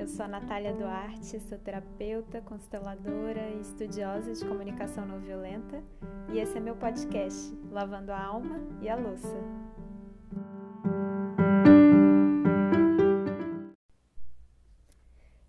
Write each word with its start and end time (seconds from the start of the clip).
eu 0.00 0.08
sou 0.08 0.24
a 0.24 0.28
Natália 0.28 0.72
Duarte, 0.72 1.38
sou 1.40 1.58
terapeuta, 1.58 2.40
consteladora 2.40 3.50
e 3.50 3.60
estudiosa 3.60 4.32
de 4.32 4.46
comunicação 4.46 5.04
não 5.04 5.20
violenta, 5.20 5.84
e 6.32 6.38
esse 6.38 6.56
é 6.56 6.60
meu 6.60 6.74
podcast, 6.74 7.54
Lavando 7.70 8.10
a 8.10 8.18
Alma 8.18 8.56
e 8.80 8.88
a 8.88 8.96
Louça. 8.96 9.36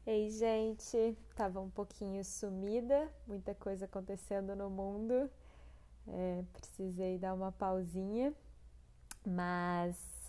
Ei, 0.05 0.29
gente, 0.31 1.17
tava 1.33 1.61
um 1.61 1.69
pouquinho 1.69 2.21
sumida, 2.25 3.09
muita 3.25 3.55
coisa 3.55 3.85
acontecendo 3.85 4.53
no 4.53 4.69
mundo, 4.69 5.29
é, 6.09 6.43
precisei 6.51 7.17
dar 7.17 7.33
uma 7.33 7.53
pausinha, 7.53 8.33
mas 9.25 10.20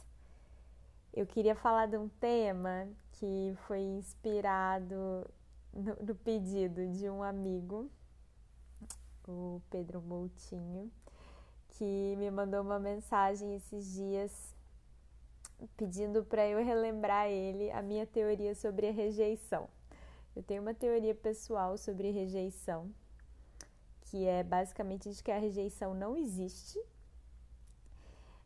eu 1.13 1.27
queria 1.27 1.55
falar 1.55 1.87
de 1.87 1.97
um 1.97 2.09
tema 2.09 2.89
que 3.13 3.55
foi 3.67 3.81
inspirado 3.81 5.31
no, 5.73 5.95
no 6.07 6.15
pedido 6.15 6.89
de 6.89 7.09
um 7.09 7.23
amigo, 7.23 7.91
o 9.29 9.61
Pedro 9.71 10.01
Moutinho, 10.01 10.91
que 11.69 12.17
me 12.17 12.31
mandou 12.31 12.63
uma 12.63 12.79
mensagem 12.79 13.55
esses 13.55 13.93
dias 13.93 14.55
pedindo 15.77 16.25
para 16.25 16.49
eu 16.49 16.65
relembrar 16.65 17.29
ele 17.29 17.71
a 17.71 17.83
minha 17.83 18.07
teoria 18.07 18.55
sobre 18.55 18.89
a 18.89 18.93
rejeição. 18.93 19.69
Eu 20.35 20.43
tenho 20.43 20.63
uma 20.63 20.75
teoria 20.75 21.15
pessoal 21.15 21.77
sobre 21.77 22.11
rejeição, 22.11 22.91
que 24.07 24.27
é 24.27 24.43
basicamente 24.43 25.11
de 25.11 25.23
que 25.23 25.31
a 25.31 25.39
rejeição 25.39 25.95
não 25.95 26.17
existe 26.17 26.83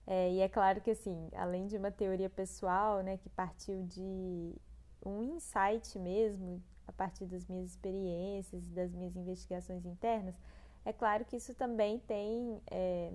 é, 0.06 0.32
e 0.32 0.40
é 0.40 0.48
claro 0.48 0.80
que, 0.80 0.90
assim, 0.90 1.28
além 1.34 1.66
de 1.66 1.76
uma 1.76 1.90
teoria 1.90 2.30
pessoal, 2.30 3.02
né, 3.02 3.16
que 3.16 3.28
partiu 3.28 3.82
de 3.84 4.54
um 5.04 5.22
insight 5.22 5.98
mesmo, 5.98 6.62
a 6.86 6.92
partir 6.92 7.26
das 7.26 7.46
minhas 7.46 7.70
experiências 7.70 8.66
e 8.66 8.70
das 8.70 8.92
minhas 8.92 9.16
investigações 9.16 9.84
internas, 9.84 10.36
é 10.84 10.92
claro 10.92 11.24
que 11.24 11.36
isso 11.36 11.52
também 11.54 11.98
tem 11.98 12.62
é, 12.70 13.12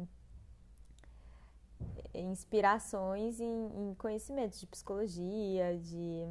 inspirações 2.14 3.40
em, 3.40 3.90
em, 3.90 3.96
conhecimentos 3.96 4.60
de 4.60 4.68
psicologia, 4.68 5.80
de 5.80 6.28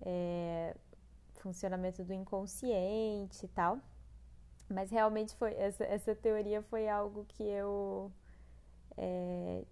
é, 0.00 0.74
funcionamento 1.34 2.02
do 2.02 2.14
inconsciente 2.14 3.44
e 3.44 3.48
tal. 3.48 3.78
Mas 4.70 4.90
realmente 4.90 5.34
foi 5.36 5.52
essa, 5.54 5.84
essa 5.84 6.14
teoria 6.14 6.62
foi 6.62 6.88
algo 6.88 7.26
que 7.26 7.42
eu 7.42 8.10
é, 8.96 9.64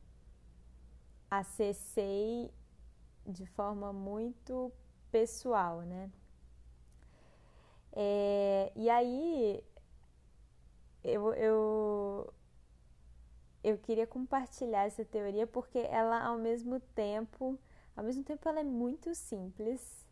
acessei 1.30 2.50
de 3.26 3.46
forma 3.46 3.92
muito 3.92 4.72
pessoal, 5.10 5.80
né? 5.82 6.10
É, 7.92 8.72
e 8.74 8.90
aí 8.90 9.62
eu, 11.02 11.32
eu, 11.34 12.34
eu 13.62 13.78
queria 13.78 14.06
compartilhar 14.06 14.84
essa 14.86 15.04
teoria 15.04 15.46
porque 15.46 15.78
ela 15.78 16.22
ao 16.24 16.38
mesmo 16.38 16.80
tempo, 16.80 17.58
ao 17.96 18.04
mesmo 18.04 18.24
tempo 18.24 18.48
ela 18.48 18.60
é 18.60 18.64
muito 18.64 19.14
simples, 19.14 20.04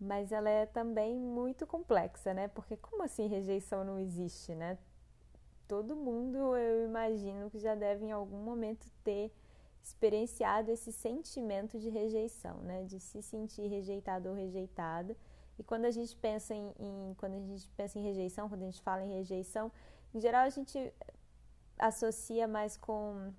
mas 0.00 0.30
ela 0.32 0.48
é 0.48 0.66
também 0.66 1.18
muito 1.18 1.66
complexa, 1.66 2.32
né? 2.32 2.48
Porque 2.48 2.76
como 2.76 3.02
assim 3.02 3.26
rejeição 3.26 3.84
não 3.84 3.98
existe, 3.98 4.54
né? 4.54 4.78
Todo 5.68 5.94
mundo, 5.94 6.56
eu 6.56 6.86
imagino 6.86 7.50
que 7.50 7.58
já 7.58 7.74
deve 7.74 8.06
em 8.06 8.10
algum 8.10 8.38
momento 8.38 8.90
ter 9.04 9.30
experienciado 9.82 10.70
esse 10.70 10.90
sentimento 10.90 11.78
de 11.78 11.90
rejeição, 11.90 12.56
né? 12.62 12.84
De 12.84 12.98
se 12.98 13.22
sentir 13.22 13.68
rejeitado 13.68 14.30
ou 14.30 14.34
rejeitada. 14.34 15.14
E 15.58 15.62
quando 15.62 15.84
a 15.84 15.90
gente 15.90 16.16
pensa 16.16 16.54
em, 16.54 16.72
em, 16.78 17.14
quando 17.18 17.34
a 17.34 17.40
gente 17.40 17.68
pensa 17.76 17.98
em 17.98 18.02
rejeição, 18.02 18.48
quando 18.48 18.62
a 18.62 18.66
gente 18.66 18.80
fala 18.80 19.04
em 19.04 19.12
rejeição, 19.12 19.70
em 20.14 20.20
geral 20.20 20.44
a 20.46 20.50
gente 20.50 20.92
associa 21.78 22.48
mais 22.48 22.76
com 22.76 23.32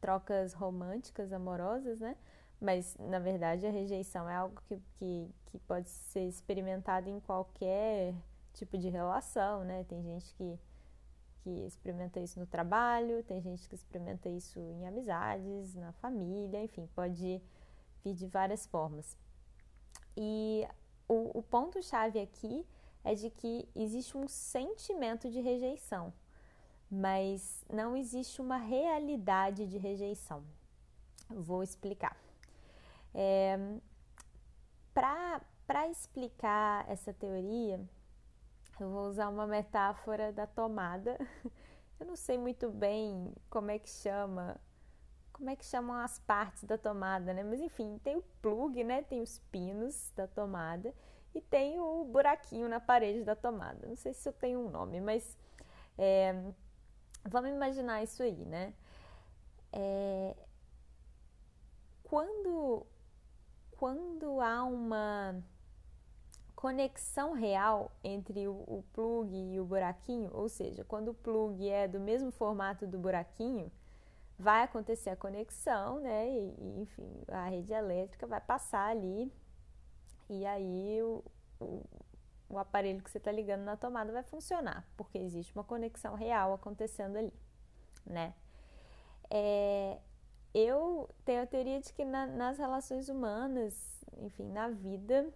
trocas 0.00 0.54
românticas, 0.54 1.32
amorosas, 1.32 2.00
né? 2.00 2.16
Mas 2.60 2.96
na 2.98 3.18
verdade 3.18 3.66
a 3.66 3.70
rejeição 3.70 4.28
é 4.28 4.34
algo 4.34 4.60
que, 4.66 4.80
que, 4.98 5.30
que 5.46 5.58
pode 5.58 5.88
ser 5.88 6.26
experimentado 6.26 7.08
em 7.10 7.20
qualquer 7.20 8.14
tipo 8.54 8.78
de 8.78 8.88
relação, 8.88 9.64
né? 9.64 9.84
Tem 9.84 10.02
gente 10.02 10.32
que 10.34 10.58
que 11.44 11.66
experimenta 11.66 12.18
isso 12.18 12.40
no 12.40 12.46
trabalho, 12.46 13.22
tem 13.22 13.38
gente 13.42 13.68
que 13.68 13.74
experimenta 13.74 14.30
isso 14.30 14.58
em 14.58 14.86
amizades, 14.86 15.74
na 15.74 15.92
família, 15.92 16.64
enfim, 16.64 16.88
pode 16.94 17.42
vir 18.02 18.14
de 18.14 18.26
várias 18.26 18.66
formas. 18.66 19.14
E 20.16 20.66
o, 21.06 21.38
o 21.38 21.42
ponto-chave 21.42 22.18
aqui 22.18 22.66
é 23.04 23.14
de 23.14 23.28
que 23.28 23.68
existe 23.76 24.16
um 24.16 24.26
sentimento 24.26 25.30
de 25.30 25.40
rejeição, 25.40 26.12
mas 26.90 27.62
não 27.70 27.94
existe 27.94 28.40
uma 28.40 28.56
realidade 28.56 29.66
de 29.66 29.76
rejeição. 29.76 30.42
Vou 31.28 31.62
explicar. 31.62 32.16
É, 33.14 33.58
Para 34.94 35.88
explicar 35.90 36.88
essa 36.88 37.12
teoria, 37.12 37.78
eu 38.80 38.90
vou 38.90 39.06
usar 39.08 39.28
uma 39.28 39.46
metáfora 39.46 40.32
da 40.32 40.46
tomada. 40.46 41.18
Eu 41.98 42.06
não 42.06 42.16
sei 42.16 42.36
muito 42.36 42.70
bem 42.70 43.32
como 43.48 43.70
é 43.70 43.78
que 43.78 43.88
chama, 43.88 44.60
como 45.32 45.48
é 45.48 45.54
que 45.54 45.64
chamam 45.64 45.96
as 45.96 46.18
partes 46.18 46.64
da 46.64 46.76
tomada, 46.76 47.32
né? 47.32 47.44
Mas 47.44 47.60
enfim, 47.60 48.00
tem 48.02 48.16
o 48.16 48.24
plug, 48.42 48.82
né? 48.82 49.02
Tem 49.02 49.22
os 49.22 49.38
pinos 49.38 50.12
da 50.16 50.26
tomada 50.26 50.92
e 51.32 51.40
tem 51.40 51.78
o 51.78 52.04
buraquinho 52.04 52.68
na 52.68 52.80
parede 52.80 53.22
da 53.22 53.36
tomada. 53.36 53.86
Não 53.86 53.94
sei 53.94 54.12
se 54.12 54.28
eu 54.28 54.32
tenho 54.32 54.60
um 54.60 54.70
nome, 54.70 55.00
mas 55.00 55.38
é, 55.96 56.34
vamos 57.24 57.50
imaginar 57.50 58.02
isso 58.02 58.22
aí, 58.22 58.44
né? 58.44 58.74
É, 59.72 60.36
quando, 62.02 62.86
quando 63.72 64.40
há 64.40 64.64
uma 64.64 65.42
conexão 66.54 67.32
real 67.32 67.92
entre 68.02 68.48
o, 68.48 68.84
plug 68.92 69.34
e 69.34 69.60
o 69.60 69.64
buraquinho, 69.64 70.30
ou 70.32 70.48
seja, 70.48 70.84
quando 70.84 71.08
o 71.08 71.14
plug 71.14 71.68
é 71.68 71.86
do 71.86 72.00
mesmo 72.00 72.30
formato 72.30 72.86
do 72.86 72.98
buraquinho, 72.98 73.70
vai 74.38 74.62
acontecer 74.62 75.10
a 75.10 75.16
conexão, 75.16 76.00
né? 76.00 76.28
E, 76.28 76.80
enfim, 76.80 77.22
a 77.28 77.46
rede 77.48 77.72
elétrica 77.72 78.26
vai 78.26 78.40
passar 78.40 78.88
ali 78.88 79.32
e 80.28 80.46
aí 80.46 81.02
o, 81.02 81.22
o, 81.60 81.82
o 82.48 82.58
aparelho 82.58 83.02
que 83.02 83.10
você 83.10 83.18
está 83.18 83.30
ligando 83.30 83.62
na 83.62 83.76
tomada 83.76 84.12
vai 84.12 84.22
funcionar, 84.22 84.86
porque 84.96 85.18
existe 85.18 85.52
uma 85.54 85.64
conexão 85.64 86.14
real 86.14 86.52
acontecendo 86.52 87.16
ali, 87.16 87.32
né? 88.06 88.34
É, 89.30 89.98
eu 90.54 91.08
tenho 91.24 91.42
a 91.42 91.46
teoria 91.46 91.80
de 91.80 91.92
que 91.92 92.04
na, 92.04 92.26
nas 92.26 92.58
relações 92.58 93.08
humanas, 93.08 94.04
enfim, 94.18 94.50
na 94.50 94.68
vida, 94.68 95.32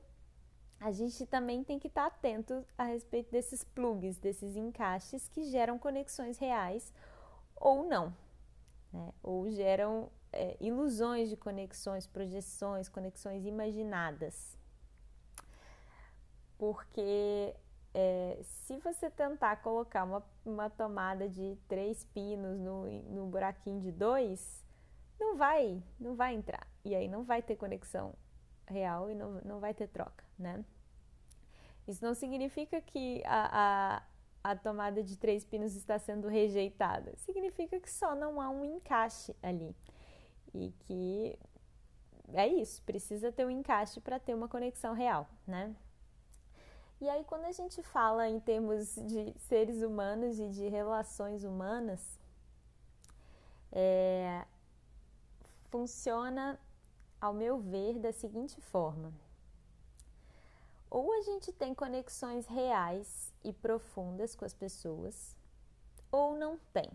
a 0.81 0.93
gente 0.93 1.27
também 1.27 1.65
tem 1.65 1.79
que 1.79 1.89
estar 1.89 2.07
atento 2.07 2.65
a 2.77 2.85
respeito 2.85 3.31
desses 3.31 3.65
plugs, 3.65 4.19
desses 4.19 4.57
encaixes 4.57 5.29
que 5.29 5.45
geram 5.45 5.79
conexões 5.79 6.39
reais 6.39 6.93
ou 7.57 7.89
não, 7.89 8.15
né? 8.93 9.13
ou 9.23 9.51
geram 9.51 10.11
é, 10.33 10.57
ilusões 10.61 11.29
de 11.29 11.37
conexões, 11.37 12.07
projeções, 12.07 12.89
conexões 12.89 13.45
imaginadas. 13.45 14.57
Porque 16.57 17.55
é, 17.93 18.39
se 18.43 18.77
você 18.79 19.11
tentar 19.11 19.57
colocar 19.63 20.05
uma, 20.05 20.25
uma 20.45 20.71
tomada 20.71 21.29
de 21.29 21.57
três 21.67 22.05
pinos 22.05 22.59
no, 22.61 22.87
no 23.03 23.27
buraquinho 23.27 23.81
de 23.81 23.91
dois, 23.91 24.65
não 25.19 25.37
vai, 25.37 25.83
não 25.99 26.15
vai 26.15 26.35
entrar. 26.35 26.67
E 26.85 26.95
aí 26.95 27.09
não 27.09 27.25
vai 27.25 27.43
ter 27.43 27.57
conexão 27.57 28.15
real 28.67 29.11
e 29.11 29.15
não, 29.15 29.41
não 29.45 29.61
vai 29.61 29.75
ter 29.75 29.89
troca, 29.89 30.25
né? 30.39 30.65
Isso 31.89 32.05
não 32.05 32.15
significa 32.15 32.81
que 32.83 33.23
a, 33.25 34.03
a, 34.45 34.51
a 34.53 34.57
tomada 34.57 35.03
de 35.03 35.17
três 35.17 35.43
pinos 35.45 35.75
está 35.75 35.99
sendo 35.99 36.29
rejeitada. 36.29 37.15
Significa 37.17 37.81
que 37.81 37.91
só 37.91 38.15
não 38.15 38.41
há 38.41 38.51
um 38.51 38.63
encaixe 38.63 39.35
ali. 39.43 39.75
E 40.53 40.71
que 40.81 41.39
é 42.35 42.47
isso, 42.47 42.83
precisa 42.83 43.33
ter 43.33 43.47
um 43.47 43.51
encaixe 43.51 44.01
para 44.01 44.19
ter 44.19 44.35
uma 44.35 44.49
conexão 44.49 44.93
real, 44.93 45.27
né? 45.47 45.75
E 47.01 47.09
aí, 47.09 47.25
quando 47.25 47.45
a 47.45 47.53
gente 47.53 47.83
fala 47.83 48.29
em 48.29 48.41
termos 48.41 48.97
de 48.97 49.33
seres 49.39 49.83
humanos 49.83 50.39
e 50.39 50.49
de 50.49 50.69
relações 50.69 51.45
humanas, 51.45 52.19
é, 53.71 54.45
funciona, 55.71 56.59
ao 57.21 57.33
meu 57.33 57.59
ver, 57.59 57.99
da 58.01 58.13
seguinte 58.13 58.61
forma: 58.61 59.13
ou 60.91 61.13
a 61.13 61.23
gente 61.23 61.53
tem 61.53 61.75
conexões 61.75 62.47
reais 62.47 63.33
e 63.45 63.53
profundas 63.53 64.35
com 64.35 64.45
as 64.45 64.55
pessoas, 64.55 65.37
ou 66.11 66.37
não 66.37 66.59
tem. 66.73 66.91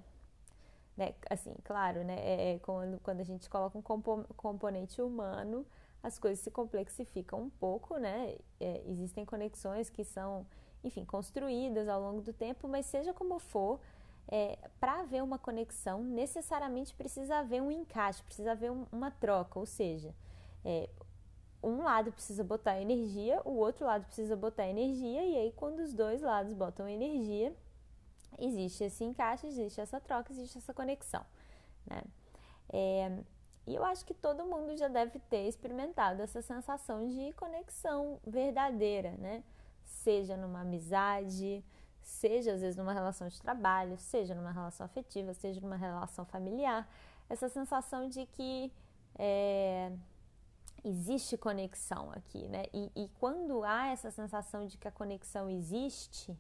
Né? 0.95 1.13
Assim, 1.29 1.55
claro, 1.63 2.03
né? 2.03 2.15
É, 2.19 2.53
é 2.53 2.59
quando, 2.59 2.99
quando 2.99 3.19
a 3.19 3.23
gente 3.23 3.49
coloca 3.49 3.77
um 3.77 3.81
componente 3.81 5.01
humano, 5.01 5.65
as 6.03 6.19
coisas 6.19 6.39
se 6.39 6.51
complexificam 6.51 7.41
um 7.41 7.49
pouco, 7.49 7.97
né? 7.97 8.37
É, 8.59 8.83
existem 8.87 9.25
conexões 9.25 9.89
que 9.89 10.03
são, 10.03 10.45
enfim, 10.83 11.05
construídas 11.05 11.87
ao 11.87 12.01
longo 12.01 12.21
do 12.21 12.33
tempo, 12.33 12.67
mas 12.67 12.85
seja 12.85 13.13
como 13.13 13.39
for, 13.39 13.79
é, 14.27 14.57
para 14.79 14.99
haver 14.99 15.23
uma 15.23 15.39
conexão, 15.39 16.03
necessariamente 16.03 16.93
precisa 16.93 17.37
haver 17.37 17.61
um 17.61 17.71
encaixe, 17.71 18.21
precisa 18.23 18.51
haver 18.51 18.71
um, 18.71 18.85
uma 18.91 19.11
troca, 19.11 19.57
ou 19.57 19.65
seja, 19.65 20.13
é, 20.63 20.89
um 21.63 21.83
lado 21.83 22.11
precisa 22.11 22.43
botar 22.43 22.79
energia, 22.79 23.41
o 23.45 23.51
outro 23.51 23.85
lado 23.85 24.05
precisa 24.05 24.35
botar 24.35 24.67
energia, 24.67 25.23
e 25.23 25.37
aí 25.37 25.53
quando 25.53 25.79
os 25.79 25.93
dois 25.93 26.21
lados 26.21 26.53
botam 26.53 26.87
energia, 26.87 27.55
existe 28.37 28.83
esse 28.83 29.03
encaixe, 29.03 29.47
existe 29.47 29.79
essa 29.79 29.99
troca, 29.99 30.31
existe 30.31 30.57
essa 30.57 30.73
conexão, 30.73 31.25
né? 31.85 32.03
É, 32.71 33.19
e 33.65 33.75
eu 33.75 33.83
acho 33.85 34.05
que 34.05 34.13
todo 34.13 34.45
mundo 34.45 34.75
já 34.75 34.87
deve 34.87 35.19
ter 35.19 35.47
experimentado 35.47 36.21
essa 36.21 36.41
sensação 36.41 37.07
de 37.07 37.31
conexão 37.33 38.19
verdadeira, 38.25 39.11
né? 39.11 39.43
Seja 39.85 40.35
numa 40.35 40.61
amizade, 40.61 41.63
seja 42.01 42.53
às 42.53 42.61
vezes 42.61 42.75
numa 42.75 42.91
relação 42.91 43.29
de 43.29 43.41
trabalho, 43.41 43.97
seja 43.97 44.35
numa 44.35 44.51
relação 44.51 44.85
afetiva, 44.85 45.33
seja 45.33 45.61
numa 45.61 45.77
relação 45.77 46.25
familiar. 46.25 46.89
Essa 47.29 47.47
sensação 47.47 48.09
de 48.09 48.25
que 48.25 48.71
é, 49.17 49.91
existe 50.83 51.37
conexão 51.37 52.11
aqui, 52.11 52.47
né? 52.47 52.65
E, 52.73 52.91
e, 52.95 53.09
quando 53.19 53.63
há 53.63 53.87
essa 53.87 54.11
sensação 54.11 54.65
de 54.65 54.77
que 54.77 54.87
a 54.87 54.91
conexão 54.91 55.49
existe, 55.49 56.37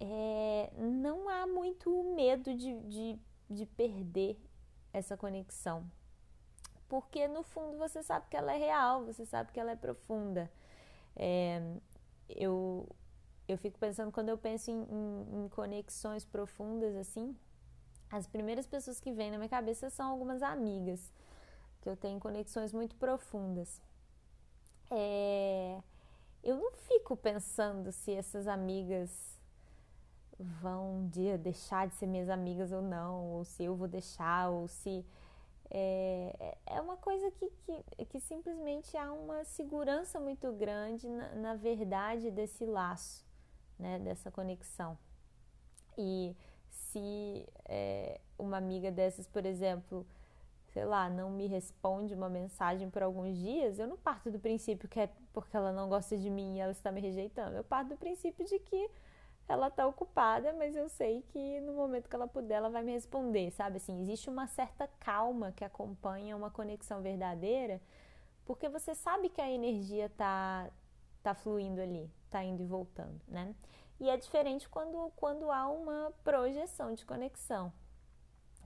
é, 0.00 0.70
não 0.76 1.28
há 1.28 1.46
muito 1.46 1.90
medo 2.14 2.54
de, 2.54 2.80
de, 2.82 3.18
de 3.48 3.66
perder 3.66 4.38
essa 4.92 5.16
conexão. 5.16 5.84
Porque 6.88 7.26
no 7.28 7.42
fundo 7.42 7.78
você 7.78 8.02
sabe 8.02 8.26
que 8.28 8.36
ela 8.36 8.52
é 8.52 8.58
real, 8.58 9.04
você 9.04 9.24
sabe 9.24 9.52
que 9.52 9.60
ela 9.60 9.72
é 9.72 9.76
profunda. 9.76 10.50
É, 11.16 11.60
eu, 12.28 12.88
eu 13.48 13.56
fico 13.58 13.78
pensando, 13.78 14.12
quando 14.12 14.28
eu 14.28 14.38
penso 14.38 14.70
em, 14.70 14.82
em, 14.82 15.44
em, 15.44 15.48
conexões 15.48 16.24
profundas 16.24 16.94
assim, 16.96 17.36
as 18.10 18.26
primeiras 18.26 18.66
pessoas 18.66 19.00
que 19.00 19.12
vêm 19.12 19.30
na 19.30 19.38
minha 19.38 19.48
cabeça 19.48 19.90
são 19.90 20.10
algumas 20.10 20.42
amigas, 20.42 21.12
que 21.86 21.90
eu 21.90 21.96
tenho 21.96 22.18
conexões 22.18 22.72
muito 22.72 22.96
profundas. 22.96 23.80
É, 24.90 25.80
eu 26.42 26.56
não 26.56 26.72
fico 26.72 27.16
pensando 27.16 27.92
se 27.92 28.10
essas 28.10 28.48
amigas 28.48 29.38
vão 30.36 30.96
um 30.96 31.08
dia 31.08 31.38
deixar 31.38 31.86
de 31.86 31.94
ser 31.94 32.08
minhas 32.08 32.28
amigas 32.28 32.72
ou 32.72 32.82
não, 32.82 33.24
ou 33.34 33.44
se 33.44 33.64
eu 33.64 33.76
vou 33.76 33.86
deixar, 33.86 34.50
ou 34.50 34.66
se. 34.66 35.06
É, 35.70 36.58
é 36.66 36.80
uma 36.80 36.96
coisa 36.96 37.30
que, 37.30 37.50
que, 37.64 38.04
que 38.06 38.20
simplesmente 38.20 38.96
há 38.96 39.12
uma 39.12 39.44
segurança 39.44 40.18
muito 40.18 40.52
grande 40.52 41.08
na, 41.08 41.34
na 41.36 41.54
verdade 41.54 42.32
desse 42.32 42.66
laço, 42.66 43.24
né, 43.78 44.00
dessa 44.00 44.28
conexão. 44.28 44.98
E 45.96 46.36
se 46.68 47.46
é, 47.64 48.20
uma 48.36 48.56
amiga 48.56 48.90
dessas, 48.90 49.26
por 49.28 49.46
exemplo, 49.46 50.04
sei 50.76 50.84
lá, 50.84 51.08
não 51.08 51.30
me 51.30 51.46
responde 51.46 52.14
uma 52.14 52.28
mensagem 52.28 52.90
por 52.90 53.02
alguns 53.02 53.34
dias, 53.38 53.78
eu 53.78 53.86
não 53.86 53.96
parto 53.96 54.30
do 54.30 54.38
princípio 54.38 54.86
que 54.86 55.00
é 55.00 55.08
porque 55.32 55.56
ela 55.56 55.72
não 55.72 55.88
gosta 55.88 56.18
de 56.18 56.28
mim 56.28 56.56
e 56.56 56.60
ela 56.60 56.72
está 56.72 56.92
me 56.92 57.00
rejeitando. 57.00 57.56
Eu 57.56 57.64
parto 57.64 57.88
do 57.88 57.96
princípio 57.96 58.44
de 58.44 58.58
que 58.58 58.90
ela 59.48 59.70
tá 59.70 59.86
ocupada, 59.86 60.52
mas 60.52 60.76
eu 60.76 60.86
sei 60.90 61.22
que 61.30 61.60
no 61.62 61.72
momento 61.72 62.10
que 62.10 62.14
ela 62.14 62.28
puder, 62.28 62.56
ela 62.56 62.68
vai 62.68 62.82
me 62.82 62.92
responder, 62.92 63.50
sabe? 63.52 63.78
Assim, 63.78 64.02
existe 64.02 64.28
uma 64.28 64.46
certa 64.48 64.86
calma 65.00 65.50
que 65.50 65.64
acompanha 65.64 66.36
uma 66.36 66.50
conexão 66.50 67.00
verdadeira, 67.00 67.80
porque 68.44 68.68
você 68.68 68.94
sabe 68.94 69.30
que 69.30 69.40
a 69.40 69.50
energia 69.50 70.10
tá, 70.10 70.68
tá 71.22 71.34
fluindo 71.34 71.80
ali, 71.80 72.10
tá 72.28 72.44
indo 72.44 72.62
e 72.62 72.66
voltando, 72.66 73.18
né? 73.26 73.54
E 73.98 74.10
é 74.10 74.16
diferente 74.18 74.68
quando, 74.68 75.10
quando 75.16 75.50
há 75.50 75.68
uma 75.68 76.12
projeção 76.22 76.92
de 76.92 77.06
conexão. 77.06 77.72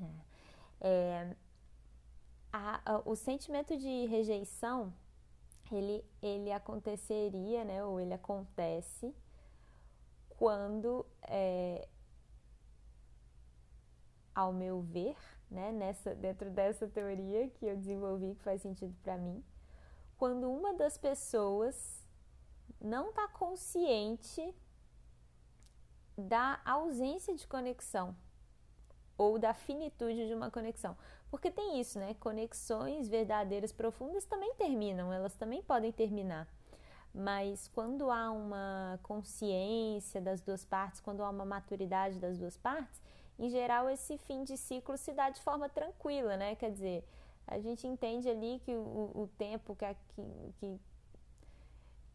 É, 0.01 0.31
é, 0.81 1.37
a, 2.52 2.81
a, 2.85 3.02
o 3.05 3.14
sentimento 3.14 3.76
de 3.76 4.06
rejeição, 4.06 4.93
ele, 5.70 6.05
ele 6.20 6.52
aconteceria, 6.52 7.64
né? 7.64 7.85
Ou 7.85 8.00
ele 8.00 8.14
acontece 8.14 9.14
quando, 10.31 11.06
é, 11.23 11.87
ao 14.35 14.52
meu 14.52 14.81
ver, 14.81 15.17
né, 15.50 15.70
nessa, 15.73 16.14
dentro 16.14 16.50
dessa 16.50 16.88
teoria 16.88 17.49
que 17.50 17.67
eu 17.67 17.76
desenvolvi 17.76 18.35
que 18.35 18.43
faz 18.43 18.62
sentido 18.62 18.97
para 19.02 19.19
mim, 19.19 19.44
quando 20.17 20.50
uma 20.50 20.75
das 20.75 20.97
pessoas 20.97 22.06
não 22.81 23.11
está 23.11 23.29
consciente 23.29 24.55
da 26.17 26.61
ausência 26.64 27.35
de 27.35 27.47
conexão 27.47 28.17
ou 29.17 29.38
da 29.38 29.52
finitude 29.52 30.26
de 30.26 30.35
uma 30.35 30.50
conexão. 30.50 30.97
Porque 31.31 31.50
tem 31.50 31.81
isso, 31.81 31.99
né? 31.99 32.15
Conexões 32.15 33.09
verdadeiras 33.09 33.73
profundas 33.73 34.25
também 34.25 34.53
terminam, 34.55 35.12
elas 35.12 35.35
também 35.35 35.62
podem 35.62 35.93
terminar. 35.93 36.49
Mas 37.15 37.69
quando 37.69 38.11
há 38.11 38.31
uma 38.31 38.99
consciência 39.03 40.21
das 40.21 40.41
duas 40.41 40.65
partes, 40.65 41.00
quando 41.00 41.23
há 41.23 41.31
uma 41.31 41.44
maturidade 41.44 42.19
das 42.19 42.37
duas 42.37 42.56
partes, 42.56 43.00
em 43.38 43.49
geral 43.49 43.88
esse 43.88 44.19
fim 44.19 44.44
de 44.44 44.56
ciclo 44.56 44.97
se 44.97 45.12
dá 45.12 45.31
de 45.31 45.41
forma 45.41 45.69
tranquila, 45.69 46.37
né? 46.37 46.55
Quer 46.56 46.71
dizer, 46.71 47.05
a 47.47 47.59
gente 47.59 47.87
entende 47.87 48.29
ali 48.29 48.61
que 48.65 48.75
o, 48.75 49.11
o 49.15 49.31
tempo 49.38 49.75
que, 49.75 49.87
que, 50.15 50.55
que, 50.59 50.81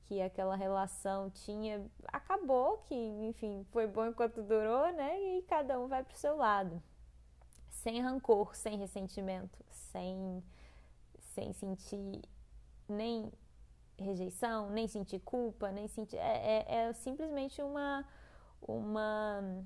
que 0.06 0.22
aquela 0.22 0.56
relação 0.56 1.30
tinha 1.30 1.86
acabou, 2.08 2.78
que 2.86 2.96
enfim 2.96 3.66
foi 3.72 3.88
bom 3.88 4.06
enquanto 4.06 4.44
durou, 4.44 4.92
né? 4.94 5.20
E 5.20 5.42
cada 5.44 5.80
um 5.80 5.88
vai 5.88 6.04
para 6.04 6.14
o 6.14 6.18
seu 6.18 6.38
lado, 6.38 6.82
sem 7.86 8.02
rancor, 8.02 8.56
sem 8.56 8.80
ressentimento, 8.80 9.64
sem, 9.70 10.44
sem 11.20 11.54
sentir 11.54 12.20
nem 12.90 13.32
rejeição, 13.96 14.72
nem 14.72 14.88
sentir 14.88 15.20
culpa, 15.20 15.72
nem 15.72 15.88
sentir. 15.88 16.18
É, 16.18 16.66
é, 16.68 16.76
é 16.88 16.94
simplesmente 16.94 17.62
uma. 17.62 18.04
uma 18.60 19.64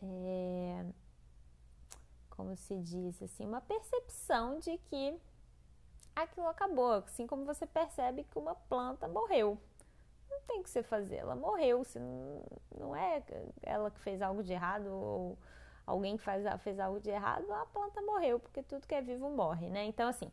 é, 0.00 0.86
como 2.30 2.54
se 2.54 2.78
diz 2.78 3.20
assim, 3.20 3.44
uma 3.44 3.60
percepção 3.60 4.60
de 4.60 4.78
que 4.78 5.20
aquilo 6.14 6.46
acabou, 6.46 6.92
assim 6.92 7.26
como 7.26 7.44
você 7.44 7.66
percebe 7.66 8.22
que 8.22 8.38
uma 8.38 8.54
planta 8.54 9.08
morreu. 9.08 9.58
Não 10.30 10.40
tem 10.42 10.60
o 10.60 10.62
que 10.62 10.70
você 10.70 10.82
fazer, 10.84 11.16
ela 11.16 11.34
morreu, 11.34 11.82
se 11.82 11.98
não, 11.98 12.44
não 12.78 12.96
é 12.96 13.20
ela 13.62 13.90
que 13.90 13.98
fez 13.98 14.22
algo 14.22 14.44
de 14.44 14.52
errado 14.52 14.86
ou 14.86 15.38
alguém 15.86 16.16
que 16.16 16.22
faz, 16.22 16.44
fez 16.62 16.78
algo 16.78 17.00
de 17.00 17.10
errado, 17.10 17.52
a 17.52 17.66
planta 17.66 18.00
morreu, 18.02 18.38
porque 18.38 18.62
tudo 18.62 18.86
que 18.86 18.94
é 18.94 19.02
vivo 19.02 19.30
morre, 19.30 19.68
né? 19.68 19.84
Então, 19.84 20.08
assim, 20.08 20.30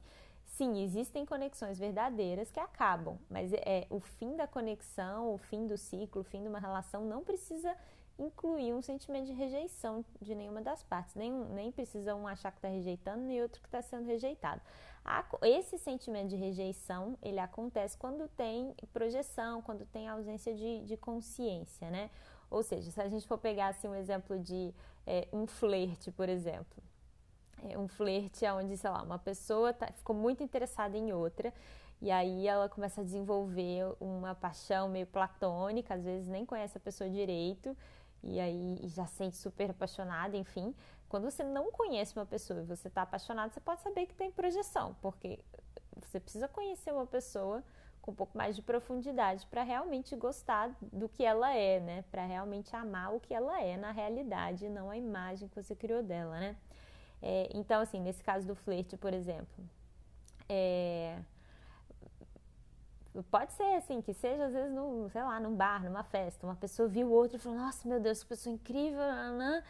Sim, 0.50 0.84
existem 0.84 1.25
conexões 1.25 1.79
verdadeiras 1.79 2.51
que 2.51 2.60
acabam, 2.60 3.18
mas 3.29 3.53
é 3.53 3.86
o 3.89 4.00
fim 4.00 4.36
da 4.36 4.48
conexão, 4.48 5.34
o 5.34 5.38
fim 5.38 5.68
do 5.68 5.77
ciclo, 5.77 6.22
o 6.22 6.24
fim 6.24 6.41
de 6.41 6.50
uma 6.50 6.60
relação 6.60 7.06
não 7.06 7.24
precisa 7.24 7.74
incluir 8.18 8.74
um 8.74 8.82
sentimento 8.82 9.27
de 9.27 9.34
rejeição 9.34 10.03
de 10.20 10.36
nenhuma 10.36 10.62
das 10.62 10.84
partes. 10.84 11.15
Nem, 11.15 11.32
nem 11.32 11.72
precisa 11.72 12.13
um 12.15 12.27
achar 12.27 12.51
que 12.51 12.58
está 12.58 12.68
rejeitando, 12.68 13.24
nem 13.24 13.41
outro 13.41 13.62
que 13.62 13.68
está 13.68 13.82
sendo 13.82 14.06
rejeitado. 14.06 14.62
Esse 15.41 15.77
sentimento 15.77 16.29
de 16.29 16.36
rejeição, 16.36 17.18
ele 17.22 17.39
acontece 17.39 17.98
quando 17.98 18.27
tem 18.27 18.75
projeção, 18.91 19.62
quando 19.62 19.86
tem 19.86 20.10
ausência 20.10 20.53
de, 20.53 20.82
de 20.82 20.98
consciência, 20.98 21.89
né? 21.89 22.10
Ou 22.50 22.63
seja, 22.63 22.89
se 22.91 23.01
a 23.01 23.08
gente 23.08 23.27
for 23.27 23.38
pegar 23.38 23.68
assim, 23.68 23.88
um 23.88 23.96
exemplo 23.96 24.39
de 24.39 24.74
é, 25.06 25.27
um 25.32 25.46
flerte, 25.46 26.12
por 26.12 26.29
exemplo 26.29 26.82
é 27.63 27.77
um 27.77 27.88
flerte 27.88 28.46
onde, 28.46 28.77
sei 28.77 28.89
lá, 28.89 29.01
uma 29.01 29.20
pessoa 29.20 29.74
tá, 29.74 29.88
ficou 29.91 30.15
muito 30.15 30.44
interessada 30.44 30.98
em 30.98 31.12
outra 31.12 31.53
e 32.01 32.12
aí 32.12 32.48
ela 32.48 32.70
começa 32.70 33.01
a 33.01 33.03
desenvolver 33.03 33.84
uma 34.00 34.34
paixão 34.34 34.88
meio 34.88 35.08
platônica, 35.08 35.94
às 35.94 36.03
vezes 36.03 36.27
nem 36.27 36.46
conhece 36.46 36.77
a 36.77 36.79
pessoa 36.79 37.10
direito 37.10 37.75
e 38.24 38.39
aí 38.39 38.79
já 38.86 39.06
sente 39.06 39.36
super 39.38 39.72
apaixonada, 39.72 40.38
enfim. 40.38 40.74
Quando 41.08 41.29
você 41.29 41.44
não 41.44 41.72
conhece 41.72 42.15
uma 42.15 42.25
pessoa 42.25 42.62
e 42.62 42.63
você 42.63 42.88
está 42.88 43.01
apaixonado, 43.01 43.51
você 43.51 43.60
pode 43.60 43.82
saber 43.82 44.06
que 44.06 44.13
tem 44.13 44.32
projeção, 44.32 44.96
porque 45.01 45.39
você 45.98 46.20
precisa 46.20 46.48
conhecer 46.48 46.94
uma 46.94 47.06
pessoa 47.06 47.63
com 48.01 48.12
um 48.12 48.15
pouco 48.15 48.38
mais 48.38 48.56
de 48.56 48.62
profundidade 48.62 49.46
para 49.48 49.63
realmente 49.63 50.15
gostar 50.15 50.72
do 50.82 51.08
que 51.10 51.24
ela 51.24 51.53
é, 51.53 51.79
né? 51.79 52.03
Para 52.12 52.25
realmente 52.25 52.75
amar 52.75 53.13
o 53.13 53.20
que 53.20 53.34
ela 53.34 53.62
é 53.62 53.77
na 53.77 53.91
realidade, 53.91 54.70
não 54.70 54.89
a 54.89 54.98
imagem 54.98 55.48
que 55.48 55.56
você 55.56 55.75
criou 55.75 56.01
dela, 56.01 56.39
né? 56.39 56.56
É, 57.22 57.50
então, 57.53 57.82
assim, 57.82 58.00
nesse 58.00 58.24
caso 58.24 58.48
do 58.48 58.56
flerte, 58.56 58.96
por 58.96 59.13
exemplo, 59.13 59.63
é, 60.48 61.20
pode 63.29 63.51
ser 63.53 63.75
assim, 63.75 64.01
que 64.01 64.13
seja 64.13 64.46
às 64.46 64.53
vezes, 64.53 64.74
no, 64.74 65.10
sei 65.10 65.22
lá, 65.22 65.39
num 65.39 65.56
bar, 65.56 65.84
numa 65.84 66.03
festa, 66.03 66.46
uma 66.46 66.56
pessoa 66.56 66.88
viu 66.88 67.12
outra 67.12 67.38
e 67.38 67.39
falou, 67.39 67.58
nossa, 67.58 67.88
meu 67.88 68.00
Deus, 68.00 68.24
que 68.24 68.29
pessoa 68.29 68.53
incrível, 68.53 69.00
nanã, 69.00 69.62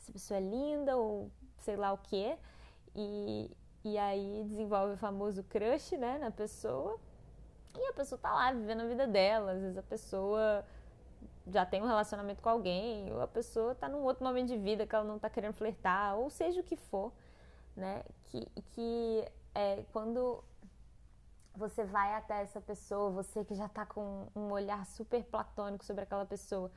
essa 0.00 0.12
pessoa 0.12 0.38
é 0.38 0.40
linda, 0.40 0.96
ou 0.96 1.30
sei 1.58 1.76
lá 1.76 1.92
o 1.92 1.98
que, 1.98 2.36
e, 2.94 3.50
e 3.84 3.98
aí 3.98 4.44
desenvolve 4.48 4.94
o 4.94 4.96
famoso 4.96 5.42
crush, 5.44 5.96
né, 5.96 6.18
na 6.18 6.30
pessoa. 6.30 6.98
E 7.78 7.86
a 7.88 7.92
pessoa 7.92 8.18
tá 8.18 8.32
lá 8.32 8.52
vivendo 8.52 8.82
a 8.82 8.86
vida 8.86 9.06
dela. 9.06 9.52
Às 9.52 9.60
vezes 9.60 9.78
a 9.78 9.82
pessoa 9.82 10.64
já 11.46 11.64
tem 11.64 11.82
um 11.82 11.86
relacionamento 11.86 12.42
com 12.42 12.48
alguém, 12.48 13.12
ou 13.12 13.20
a 13.20 13.28
pessoa 13.28 13.74
tá 13.74 13.88
num 13.88 14.02
outro 14.02 14.24
momento 14.24 14.48
de 14.48 14.56
vida 14.56 14.86
que 14.86 14.94
ela 14.94 15.04
não 15.04 15.18
tá 15.18 15.30
querendo 15.30 15.54
flertar, 15.54 16.16
ou 16.16 16.28
seja 16.28 16.60
o 16.60 16.64
que 16.64 16.76
for, 16.76 17.12
né? 17.76 18.02
Que, 18.24 18.44
que 18.74 19.28
é, 19.54 19.84
quando 19.92 20.42
você 21.54 21.84
vai 21.84 22.14
até 22.14 22.42
essa 22.42 22.60
pessoa, 22.60 23.10
você 23.10 23.44
que 23.44 23.54
já 23.54 23.68
tá 23.68 23.86
com 23.86 24.26
um 24.34 24.50
olhar 24.50 24.84
super 24.86 25.22
platônico 25.24 25.84
sobre 25.84 26.02
aquela 26.02 26.26
pessoa, 26.26 26.70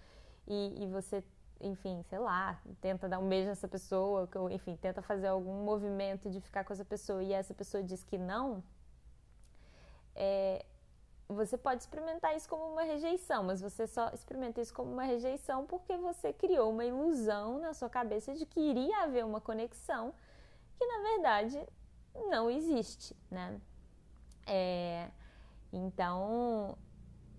e, 0.47 0.83
e 0.83 0.87
você 0.87 1.23
enfim, 1.61 2.01
sei 2.03 2.19
lá, 2.19 2.61
tenta 2.79 3.09
dar 3.09 3.19
um 3.19 3.27
beijo 3.27 3.49
nessa 3.49 3.67
pessoa, 3.67 4.29
ou, 4.35 4.49
enfim, 4.49 4.77
tenta 4.77 5.01
fazer 5.01 5.27
algum 5.27 5.63
movimento 5.63 6.29
de 6.29 6.39
ficar 6.39 6.63
com 6.63 6.71
essa 6.71 6.85
pessoa 6.85 7.21
e 7.21 7.33
essa 7.33 7.53
pessoa 7.53 7.83
diz 7.83 8.01
que 8.03 8.17
não, 8.17 8.63
é, 10.15 10.65
você 11.29 11.57
pode 11.57 11.83
experimentar 11.83 12.35
isso 12.35 12.49
como 12.49 12.63
uma 12.71 12.83
rejeição, 12.83 13.43
mas 13.43 13.61
você 13.61 13.85
só 13.85 14.09
experimenta 14.09 14.59
isso 14.59 14.73
como 14.73 14.91
uma 14.91 15.03
rejeição 15.03 15.65
porque 15.65 15.95
você 15.97 16.33
criou 16.33 16.71
uma 16.71 16.83
ilusão 16.83 17.59
na 17.59 17.73
sua 17.73 17.89
cabeça 17.89 18.33
de 18.33 18.45
que 18.45 18.59
iria 18.59 19.03
haver 19.03 19.23
uma 19.23 19.39
conexão 19.39 20.13
que 20.77 20.85
na 20.85 20.99
verdade 21.01 21.63
não 22.29 22.49
existe, 22.49 23.15
né? 23.29 23.61
É, 24.47 25.09
então 25.71 26.77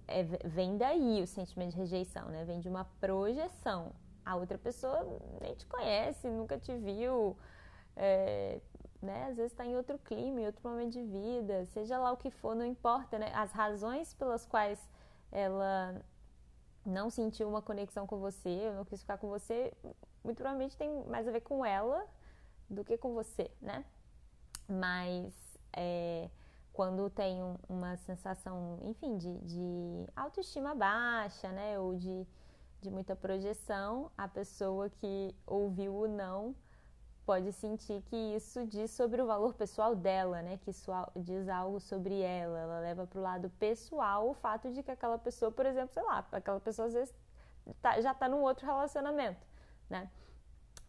é, 0.07 0.23
vem 0.23 0.77
daí 0.77 1.23
o 1.23 1.27
sentimento 1.27 1.73
de 1.73 1.79
rejeição, 1.79 2.29
né? 2.29 2.45
Vem 2.45 2.61
de 2.61 2.69
uma 2.69 2.85
projeção 3.01 3.93
a 4.25 4.37
outra 4.37 4.59
pessoa 4.59 5.07
nem 5.41 5.55
te 5.55 5.67
conhece, 5.67 6.29
nunca 6.29 6.59
te 6.59 6.75
viu, 6.77 7.37
é, 7.97 8.61
né? 9.03 9.27
Às 9.27 9.37
vezes 9.37 9.53
está 9.53 9.65
em 9.65 9.77
outro 9.77 9.99
clima, 9.99 10.41
em 10.41 10.47
outro 10.47 10.69
momento 10.69 10.93
de 10.93 11.03
vida, 11.03 11.67
seja 11.67 11.99
lá 11.99 12.13
o 12.13 12.17
que 12.17 12.31
for, 12.31 12.55
não 12.55 12.65
importa, 12.65 13.19
né? 13.19 13.33
As 13.35 13.53
razões 13.53 14.15
pelas 14.15 14.47
quais 14.47 14.79
ela 15.33 16.03
não 16.85 17.11
sentiu 17.11 17.49
uma 17.49 17.63
conexão 17.63 18.07
com 18.07 18.19
você, 18.19 18.71
não 18.75 18.85
quis 18.85 19.01
ficar 19.01 19.19
com 19.19 19.29
você, 19.29 19.73
muito 20.25 20.37
provavelmente 20.39 20.77
tem 20.77 21.05
mais 21.05 21.27
a 21.29 21.31
ver 21.31 21.41
com 21.41 21.65
ela 21.65 22.07
do 22.69 22.85
que 22.85 22.97
com 22.97 23.15
você, 23.15 23.51
né? 23.61 23.85
Mas 24.69 25.35
é, 25.73 26.31
quando 26.73 27.11
tem 27.11 27.43
um, 27.43 27.57
uma 27.69 27.97
sensação, 27.99 28.79
enfim, 28.83 29.17
de, 29.17 29.39
de 29.39 30.07
autoestima 30.17 30.75
baixa, 30.75 31.51
né? 31.53 31.79
Ou 31.79 31.97
de 31.97 32.27
de 32.81 32.91
muita 32.91 33.15
projeção, 33.15 34.11
a 34.17 34.27
pessoa 34.27 34.89
que 34.89 35.35
ouviu 35.47 35.95
o 35.95 36.09
não 36.09 36.55
pode 37.25 37.53
sentir 37.53 38.03
que 38.03 38.17
isso 38.17 38.67
diz 38.67 38.91
sobre 38.91 39.23
o 39.23 39.27
valor 39.27 39.55
pessoal 39.55 39.95
dela, 39.95 40.43
né? 40.43 40.59
Que 40.59 40.71
isso 40.71 40.91
diz 41.17 41.49
algo 41.49 41.81
sobre 41.81 42.21
ela. 42.21 42.59
Ela 42.59 42.81
leva 42.81 43.07
para 43.07 43.19
o 43.19 43.23
lado 43.23 43.51
pessoal 43.59 44.29
o 44.29 44.35
fato 44.35 44.71
de 44.73 44.83
que 44.83 44.91
aquela 44.91 45.19
pessoa, 45.19 45.51
por 45.51 45.67
exemplo, 45.67 45.93
sei 45.93 46.03
lá, 46.03 46.27
aquela 46.33 46.61
pessoa 46.61 46.89
às 46.89 46.95
vezes 46.95 47.15
tá, 47.81 48.01
já 48.01 48.13
está 48.13 48.29
num 48.29 48.43
outro 48.43 48.67
relacionamento, 48.67 49.47
né? 49.89 50.11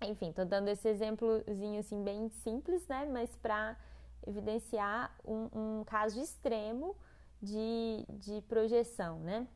Enfim, 0.01 0.31
tô 0.31 0.43
dando 0.43 0.67
esse 0.69 0.88
exemplozinho 0.88 1.79
assim 1.79 2.03
bem 2.03 2.29
simples, 2.29 2.88
né? 2.88 3.05
Mas 3.05 3.35
para 3.35 3.77
evidenciar 4.25 5.15
um, 5.23 5.50
um, 5.53 5.83
caso 5.83 6.19
extremo 6.19 6.95
de, 7.41 8.05
de 8.09 8.41
projeção, 8.43 9.19
né? 9.19 9.47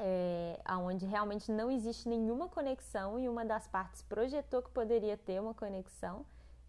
É, 0.00 0.58
onde 0.78 1.04
realmente 1.04 1.52
não 1.52 1.70
existe 1.70 2.08
nenhuma 2.08 2.48
conexão 2.48 3.18
e 3.18 3.28
uma 3.28 3.44
das 3.44 3.68
partes 3.68 4.02
projetou 4.02 4.62
que 4.62 4.70
poderia 4.70 5.16
ter 5.16 5.40
uma 5.40 5.54
conexão 5.54 6.24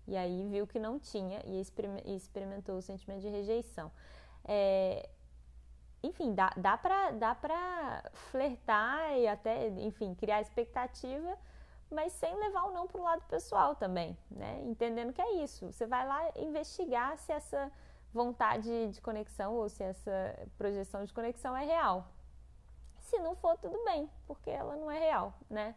e 0.07 0.17
aí 0.17 0.47
viu 0.49 0.67
que 0.67 0.79
não 0.79 0.99
tinha 0.99 1.41
e 1.45 1.61
experimentou 2.15 2.77
o 2.77 2.81
sentimento 2.81 3.21
de 3.21 3.29
rejeição. 3.29 3.91
É, 4.43 5.09
enfim, 6.03 6.33
dá, 6.33 6.51
dá 6.57 6.77
para 6.77 7.11
dá 7.11 7.35
pra 7.35 8.03
flertar 8.13 9.17
e 9.17 9.27
até, 9.27 9.67
enfim, 9.69 10.13
criar 10.15 10.41
expectativa, 10.41 11.37
mas 11.89 12.11
sem 12.13 12.35
levar 12.35 12.63
o 12.63 12.71
não 12.71 12.87
para 12.87 12.99
o 12.99 13.03
lado 13.03 13.23
pessoal 13.29 13.75
também, 13.75 14.17
né? 14.29 14.61
Entendendo 14.65 15.13
que 15.13 15.21
é 15.21 15.43
isso. 15.43 15.71
Você 15.71 15.85
vai 15.85 16.05
lá 16.05 16.31
investigar 16.35 17.17
se 17.17 17.31
essa 17.31 17.71
vontade 18.13 18.89
de 18.89 18.99
conexão 18.99 19.53
ou 19.53 19.69
se 19.69 19.83
essa 19.83 20.37
projeção 20.57 21.05
de 21.05 21.13
conexão 21.13 21.55
é 21.55 21.63
real, 21.63 22.07
se 23.11 23.19
não 23.19 23.35
for, 23.35 23.57
tudo 23.57 23.77
bem, 23.83 24.09
porque 24.25 24.49
ela 24.49 24.77
não 24.77 24.89
é 24.89 24.97
real, 24.97 25.33
né? 25.49 25.75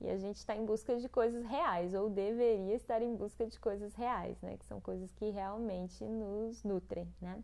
E 0.00 0.08
a 0.08 0.16
gente 0.16 0.36
está 0.36 0.54
em 0.54 0.64
busca 0.64 0.96
de 0.96 1.08
coisas 1.08 1.44
reais, 1.44 1.94
ou 1.94 2.08
deveria 2.08 2.74
estar 2.74 3.02
em 3.02 3.14
busca 3.16 3.44
de 3.44 3.58
coisas 3.58 3.94
reais, 3.94 4.40
né? 4.40 4.56
Que 4.56 4.64
são 4.64 4.80
coisas 4.80 5.10
que 5.12 5.30
realmente 5.30 6.04
nos 6.04 6.62
nutrem, 6.62 7.12
né? 7.20 7.42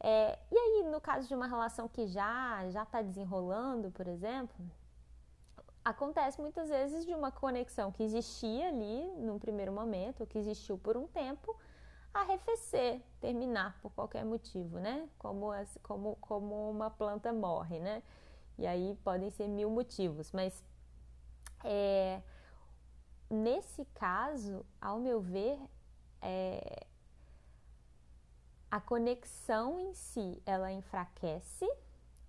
É, 0.00 0.38
e 0.50 0.56
aí, 0.56 0.90
no 0.90 1.00
caso 1.00 1.28
de 1.28 1.34
uma 1.34 1.46
relação 1.46 1.88
que 1.88 2.06
já 2.06 2.66
já 2.70 2.84
está 2.84 3.02
desenrolando, 3.02 3.90
por 3.90 4.06
exemplo, 4.06 4.56
acontece 5.84 6.40
muitas 6.40 6.70
vezes 6.70 7.04
de 7.04 7.12
uma 7.14 7.30
conexão 7.30 7.92
que 7.92 8.02
existia 8.02 8.68
ali 8.68 9.10
num 9.18 9.38
primeiro 9.38 9.72
momento, 9.72 10.20
ou 10.20 10.26
que 10.26 10.38
existiu 10.38 10.78
por 10.78 10.96
um 10.96 11.06
tempo, 11.08 11.54
arrefecer, 12.14 13.02
terminar 13.20 13.78
por 13.82 13.90
qualquer 13.92 14.24
motivo, 14.24 14.78
né? 14.78 15.06
Como, 15.18 15.50
como, 15.82 16.16
como 16.16 16.70
uma 16.70 16.88
planta 16.88 17.32
morre, 17.32 17.78
né? 17.80 18.02
E 18.58 18.66
aí 18.66 18.98
podem 19.04 19.30
ser 19.30 19.46
mil 19.46 19.70
motivos, 19.70 20.32
mas 20.32 20.64
é, 21.64 22.20
nesse 23.30 23.84
caso, 23.94 24.66
ao 24.80 24.98
meu 24.98 25.20
ver, 25.20 25.58
é, 26.20 26.86
a 28.70 28.80
conexão 28.80 29.80
em 29.80 29.94
si 29.94 30.42
ela 30.44 30.70
enfraquece 30.72 31.66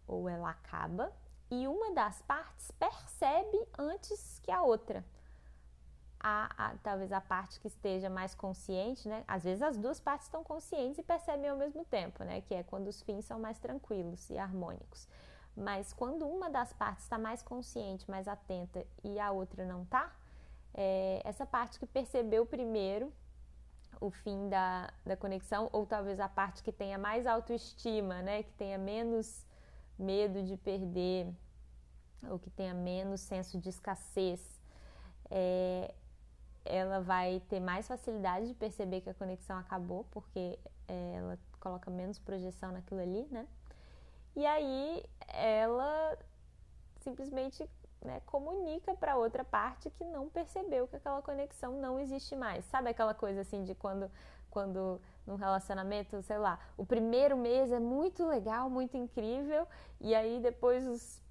ou 0.08 0.30
ela 0.30 0.50
acaba 0.50 1.12
e 1.52 1.68
uma 1.68 1.94
das 1.94 2.22
partes 2.22 2.72
percebe 2.72 3.68
antes 3.78 4.40
que 4.40 4.52
a 4.52 4.62
outra. 4.62 5.04
A, 6.22 6.68
a, 6.68 6.78
talvez 6.84 7.12
a 7.14 7.22
parte 7.22 7.60
que 7.62 7.68
esteja 7.68 8.10
mais 8.10 8.36
consciente, 8.36 9.08
né? 9.08 9.24
Às 9.26 9.44
vezes 9.44 9.62
as 9.62 9.78
duas 9.78 10.02
partes 10.02 10.28
estão 10.28 10.44
conscientes 10.44 10.98
e 11.00 11.04
percebem 11.04 11.50
ao 11.50 11.58
mesmo 11.58 11.86
tempo, 11.86 12.24
né? 12.24 12.42
Que 12.42 12.56
é 12.56 12.64
quando 12.64 12.88
os 12.88 13.02
fins 13.02 13.26
são 13.26 13.40
mais 13.40 13.58
tranquilos 13.58 14.30
e 14.30 14.38
harmônicos. 14.38 15.08
Mas 15.60 15.92
quando 15.92 16.26
uma 16.26 16.50
das 16.50 16.72
partes 16.72 17.04
está 17.04 17.18
mais 17.18 17.44
consciente, 17.44 18.10
mais 18.10 18.30
atenta 18.30 18.86
e 19.04 19.20
a 19.20 19.30
outra 19.30 19.66
não 19.66 19.84
está, 19.84 20.10
é, 20.74 21.22
essa 21.26 21.46
parte 21.46 21.78
que 21.78 21.86
percebeu 21.86 22.46
primeiro 22.46 23.12
o 24.00 24.10
fim 24.10 24.48
da, 24.48 24.90
da 25.06 25.18
conexão, 25.18 25.70
ou 25.74 25.86
talvez 25.86 26.18
a 26.22 26.30
parte 26.30 26.64
que 26.64 26.72
tenha 26.72 26.98
mais 26.98 27.28
autoestima, 27.28 28.22
né, 28.22 28.44
que 28.44 28.54
tenha 28.54 28.78
menos 28.78 29.46
medo 29.98 30.42
de 30.44 30.56
perder, 30.56 31.28
ou 32.30 32.40
que 32.40 32.50
tenha 32.50 32.74
menos 32.74 33.20
senso 33.20 33.60
de 33.60 33.68
escassez, 33.68 34.62
é, 35.30 35.94
ela 36.64 37.02
vai 37.02 37.42
ter 37.50 37.60
mais 37.60 37.86
facilidade 37.86 38.48
de 38.48 38.54
perceber 38.54 39.02
que 39.02 39.10
a 39.10 39.14
conexão 39.14 39.58
acabou, 39.58 40.06
porque 40.10 40.58
é, 40.88 41.16
ela 41.16 41.38
coloca 41.60 41.92
menos 41.92 42.18
projeção 42.18 42.72
naquilo 42.72 43.02
ali, 43.02 43.28
né? 43.30 43.46
E 44.40 44.46
aí 44.46 45.04
ela 45.28 46.18
simplesmente 47.02 47.70
né, 48.02 48.22
comunica 48.26 48.96
para 48.96 49.18
outra 49.18 49.44
parte 49.44 49.90
que 49.90 50.06
não 50.06 50.30
percebeu 50.30 50.88
que 50.88 50.96
aquela 50.96 51.22
conexão 51.22 51.74
não 51.74 52.00
existe 52.00 52.38
mais. 52.38 52.64
Sabe 52.68 52.90
aquela 52.90 53.14
coisa 53.14 53.42
assim 53.42 53.66
de 53.66 53.76
quando, 53.76 54.10
quando 54.50 55.02
num 55.28 55.36
relacionamento, 55.36 56.22
sei 56.22 56.38
lá, 56.38 56.58
o 56.78 56.86
primeiro 56.86 57.36
mês 57.36 57.70
é 57.70 57.80
muito 57.80 58.26
legal, 58.26 58.70
muito 58.70 58.96
incrível, 58.96 59.68
e 60.00 60.16
aí 60.16 60.40
depois 60.40 60.88
os 60.88 61.22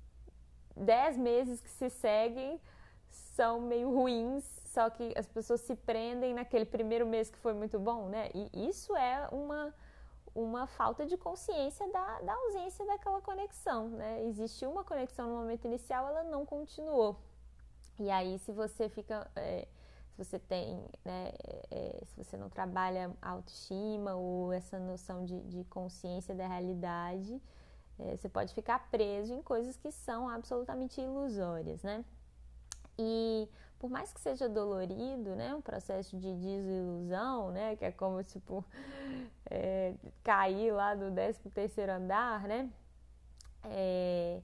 dez 0.77 1.17
meses 1.17 1.63
que 1.63 1.71
se 1.71 1.89
seguem 1.89 2.61
são 3.09 3.59
meio 3.59 3.91
ruins, 3.91 4.45
só 4.67 4.91
que 4.91 5.15
as 5.17 5.27
pessoas 5.27 5.63
se 5.63 5.75
prendem 5.75 6.35
naquele 6.35 6.67
primeiro 6.67 7.07
mês 7.07 7.31
que 7.31 7.39
foi 7.39 7.55
muito 7.55 7.81
bom, 7.81 8.11
né? 8.11 8.29
E 8.35 8.69
isso 8.69 8.95
é 8.95 9.27
uma 9.33 9.75
uma 10.39 10.67
falta 10.67 11.05
de 11.05 11.17
consciência 11.17 11.91
da, 11.91 12.21
da 12.21 12.33
ausência 12.33 12.87
daquela 12.87 13.21
conexão, 13.21 13.89
né? 13.89 14.25
Existiu 14.25 14.71
uma 14.71 14.85
conexão 14.85 15.29
no 15.29 15.37
momento 15.37 15.65
inicial, 15.65 16.07
ela 16.07 16.23
não 16.23 16.47
continuou. 16.47 17.17
E 17.99 18.09
aí, 18.11 18.39
se 18.39 18.53
você 18.53 18.89
fica, 18.89 19.29
é, 19.35 19.67
se 20.13 20.25
você 20.25 20.39
tem, 20.39 20.77
né, 21.05 21.33
é, 21.71 22.01
se 22.05 22.17
você 22.17 22.37
não 22.37 22.49
trabalha 22.49 23.13
autoestima 23.21 24.15
ou 24.15 24.53
essa 24.53 24.79
noção 24.79 25.25
de, 25.25 25.41
de 25.41 25.65
consciência 25.65 26.35
da 26.35 26.47
realidade, 26.47 27.43
é, 27.99 28.17
você 28.17 28.29
pode 28.29 28.55
ficar 28.55 28.89
preso 28.91 29.35
em 29.35 29.43
coisas 29.43 29.77
que 29.77 29.91
são 29.91 30.29
absolutamente 30.29 31.01
ilusórias, 31.01 31.83
né? 31.83 32.05
E 32.97 33.49
por 33.79 33.89
mais 33.91 34.13
que 34.13 34.21
seja 34.21 34.49
dolorido, 34.49 35.37
né, 35.37 35.55
um 35.55 35.61
processo 35.61 36.17
de 36.19 36.35
desilusão, 36.35 37.51
né, 37.51 37.77
que 37.77 37.85
é 37.85 37.93
como 37.93 38.23
tipo 38.25 38.65
é, 39.51 39.95
cair 40.23 40.73
lá 40.73 40.95
do 40.95 41.13
13 41.13 41.51
terceiro 41.51 41.93
andar, 41.93 42.43
né, 42.43 42.71
é, 43.65 44.41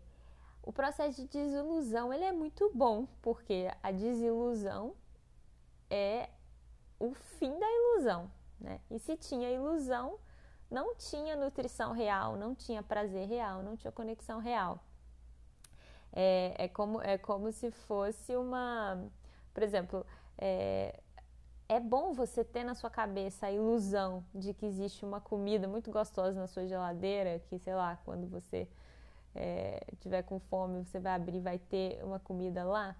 o 0.62 0.72
processo 0.72 1.22
de 1.22 1.28
desilusão 1.28 2.12
ele 2.12 2.24
é 2.24 2.32
muito 2.32 2.70
bom 2.74 3.06
porque 3.20 3.70
a 3.82 3.90
desilusão 3.90 4.94
é 5.90 6.28
o 6.98 7.12
fim 7.12 7.58
da 7.58 7.66
ilusão, 7.66 8.30
né? 8.58 8.80
E 8.90 8.98
se 8.98 9.16
tinha 9.16 9.50
ilusão, 9.50 10.18
não 10.70 10.94
tinha 10.94 11.36
nutrição 11.36 11.92
real, 11.92 12.36
não 12.36 12.54
tinha 12.54 12.82
prazer 12.82 13.28
real, 13.28 13.62
não 13.62 13.76
tinha 13.76 13.92
conexão 13.92 14.38
real. 14.38 14.80
É, 16.12 16.54
é, 16.58 16.68
como, 16.68 17.02
é 17.02 17.18
como 17.18 17.52
se 17.52 17.70
fosse 17.70 18.36
uma. 18.36 18.98
Por 19.54 19.62
exemplo, 19.62 20.04
é, 20.36 21.00
é 21.68 21.80
bom 21.80 22.12
você 22.12 22.44
ter 22.44 22.64
na 22.64 22.74
sua 22.74 22.90
cabeça 22.90 23.46
a 23.46 23.52
ilusão 23.52 24.24
de 24.34 24.52
que 24.52 24.66
existe 24.66 25.04
uma 25.04 25.20
comida 25.20 25.66
muito 25.66 25.90
gostosa 25.90 26.38
na 26.38 26.46
sua 26.46 26.66
geladeira, 26.66 27.40
que 27.48 27.58
sei 27.58 27.74
lá, 27.74 27.96
quando 28.04 28.26
você 28.26 28.68
é, 29.34 29.80
tiver 30.00 30.22
com 30.22 30.38
fome, 30.38 30.84
você 30.84 30.98
vai 30.98 31.14
abrir 31.14 31.38
e 31.38 31.40
vai 31.40 31.58
ter 31.58 32.04
uma 32.04 32.18
comida 32.18 32.64
lá. 32.64 32.96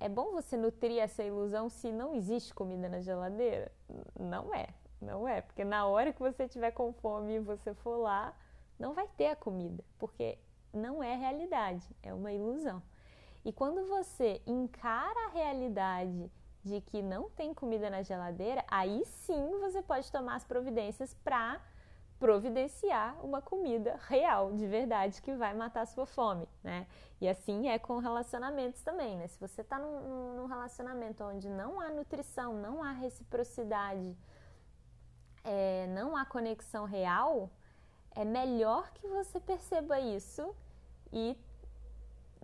É 0.00 0.08
bom 0.08 0.32
você 0.32 0.56
nutrir 0.56 0.98
essa 0.98 1.22
ilusão 1.22 1.68
se 1.68 1.92
não 1.92 2.14
existe 2.14 2.52
comida 2.52 2.88
na 2.88 3.00
geladeira? 3.00 3.70
Não 4.18 4.52
é, 4.52 4.68
não 5.00 5.28
é, 5.28 5.40
porque 5.40 5.64
na 5.64 5.86
hora 5.86 6.12
que 6.12 6.18
você 6.18 6.48
tiver 6.48 6.72
com 6.72 6.92
fome 6.92 7.34
e 7.34 7.38
você 7.38 7.72
for 7.74 7.98
lá, 7.98 8.34
não 8.78 8.94
vai 8.94 9.06
ter 9.16 9.28
a 9.28 9.36
comida, 9.36 9.84
porque 9.98 10.38
não 10.72 11.02
é 11.02 11.14
realidade, 11.14 11.86
é 12.02 12.12
uma 12.12 12.32
ilusão. 12.32 12.82
E 13.44 13.52
quando 13.52 13.86
você 13.86 14.40
encara 14.46 15.26
a 15.26 15.30
realidade 15.30 16.30
de 16.64 16.80
que 16.80 17.02
não 17.02 17.28
tem 17.30 17.52
comida 17.52 17.90
na 17.90 18.02
geladeira, 18.02 18.64
aí 18.68 19.04
sim 19.04 19.58
você 19.60 19.82
pode 19.82 20.10
tomar 20.12 20.36
as 20.36 20.44
providências 20.44 21.14
para 21.24 21.60
providenciar 22.20 23.16
uma 23.24 23.42
comida 23.42 23.98
real, 24.06 24.52
de 24.52 24.64
verdade, 24.64 25.20
que 25.20 25.34
vai 25.34 25.52
matar 25.54 25.80
a 25.80 25.86
sua 25.86 26.06
fome, 26.06 26.48
né? 26.62 26.86
E 27.20 27.28
assim 27.28 27.68
é 27.68 27.80
com 27.80 27.98
relacionamentos 27.98 28.80
também, 28.80 29.16
né? 29.16 29.26
Se 29.26 29.40
você 29.40 29.60
está 29.60 29.76
num, 29.76 30.36
num, 30.36 30.46
relacionamento 30.46 31.24
onde 31.24 31.48
não 31.48 31.80
há 31.80 31.90
nutrição, 31.90 32.54
não 32.54 32.80
há 32.80 32.92
reciprocidade, 32.92 34.16
é, 35.42 35.88
não 35.88 36.16
há 36.16 36.24
conexão 36.24 36.84
real, 36.84 37.50
é 38.12 38.24
melhor 38.24 38.92
que 38.92 39.08
você 39.08 39.40
perceba 39.40 39.98
isso 39.98 40.54
e 41.12 41.36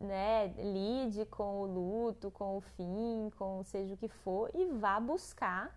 né, 0.00 0.48
lide 0.56 1.26
com 1.26 1.60
o 1.60 1.66
luto, 1.66 2.30
com 2.30 2.56
o 2.56 2.60
fim, 2.60 3.30
com 3.36 3.62
seja 3.64 3.94
o 3.94 3.96
que 3.96 4.08
for, 4.08 4.50
e 4.54 4.66
vá 4.66 4.98
buscar 5.00 5.76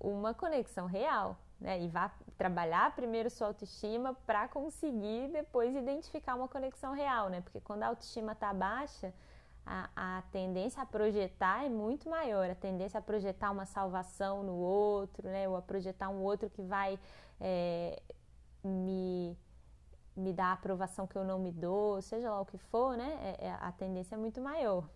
uma 0.00 0.34
conexão 0.34 0.86
real, 0.86 1.36
né? 1.60 1.80
E 1.80 1.88
vá 1.88 2.10
trabalhar 2.36 2.94
primeiro 2.94 3.28
sua 3.30 3.48
autoestima 3.48 4.14
para 4.26 4.46
conseguir 4.48 5.28
depois 5.28 5.74
identificar 5.74 6.34
uma 6.36 6.48
conexão 6.48 6.92
real, 6.92 7.28
né? 7.28 7.40
Porque 7.40 7.60
quando 7.60 7.82
a 7.82 7.88
autoestima 7.88 8.32
está 8.32 8.52
baixa, 8.54 9.12
a, 9.66 9.90
a, 9.94 10.22
tendência 10.32 10.82
a 10.82 10.86
projetar 10.86 11.64
é 11.64 11.68
muito 11.68 12.08
maior, 12.08 12.48
a 12.48 12.54
tendência 12.54 12.98
a 12.98 13.02
projetar 13.02 13.50
uma 13.50 13.66
salvação 13.66 14.42
no 14.42 14.54
outro, 14.54 15.28
né? 15.28 15.48
Ou 15.48 15.56
a 15.56 15.62
projetar 15.62 16.08
um 16.08 16.22
outro 16.22 16.48
que 16.48 16.62
vai 16.62 16.98
é, 17.40 18.00
me 18.62 19.36
me 20.18 20.32
dar 20.32 20.46
a 20.46 20.52
aprovação 20.52 21.06
que 21.06 21.16
eu 21.16 21.24
não 21.24 21.38
me 21.38 21.52
dou, 21.52 22.02
seja 22.02 22.30
lá 22.30 22.40
o 22.40 22.46
que 22.46 22.58
for, 22.58 22.96
né? 22.96 23.36
É, 23.38 23.46
é, 23.46 23.52
a 23.60 23.72
tendência 23.72 24.14
é 24.14 24.18
muito 24.18 24.40
maior. 24.40 24.88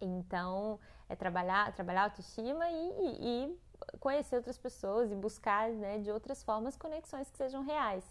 Então, 0.00 0.78
é 1.08 1.16
trabalhar, 1.16 1.72
trabalhar 1.74 2.02
a 2.02 2.04
autoestima 2.04 2.70
e, 2.70 2.74
e, 2.74 3.48
e 3.48 3.60
conhecer 3.98 4.36
outras 4.36 4.56
pessoas 4.56 5.10
e 5.10 5.14
buscar 5.14 5.70
né, 5.70 5.98
de 5.98 6.10
outras 6.10 6.42
formas 6.42 6.76
conexões 6.76 7.30
que 7.30 7.36
sejam 7.36 7.62
reais. 7.62 8.04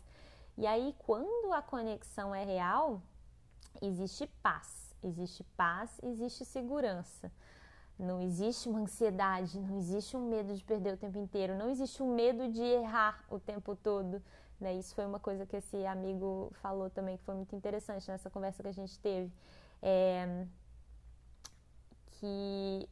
E 0.57 0.67
aí, 0.67 0.93
quando 0.99 1.53
a 1.53 1.61
conexão 1.61 2.35
é 2.35 2.43
real, 2.43 3.01
existe 3.81 4.27
paz, 4.43 4.93
existe 5.01 5.43
paz, 5.55 5.99
existe 6.03 6.43
segurança. 6.43 7.31
Não 7.97 8.21
existe 8.21 8.69
uma 8.69 8.79
ansiedade, 8.79 9.59
não 9.59 9.77
existe 9.77 10.15
um 10.15 10.29
medo 10.29 10.55
de 10.55 10.63
perder 10.63 10.93
o 10.93 10.97
tempo 10.97 11.17
inteiro, 11.17 11.57
não 11.57 11.69
existe 11.69 12.01
um 12.01 12.13
medo 12.13 12.49
de 12.49 12.61
errar 12.61 13.23
o 13.29 13.39
tempo 13.39 13.75
todo, 13.75 14.21
né? 14.59 14.73
Isso 14.75 14.93
foi 14.93 15.05
uma 15.05 15.19
coisa 15.19 15.45
que 15.45 15.55
esse 15.55 15.85
amigo 15.85 16.51
falou 16.61 16.89
também 16.89 17.17
que 17.17 17.23
foi 17.23 17.35
muito 17.35 17.55
interessante 17.55 18.09
nessa 18.09 18.29
conversa 18.29 18.61
que 18.61 18.69
a 18.69 18.73
gente 18.73 18.99
teve. 18.99 19.31
É, 19.81 20.45
que 22.19 22.89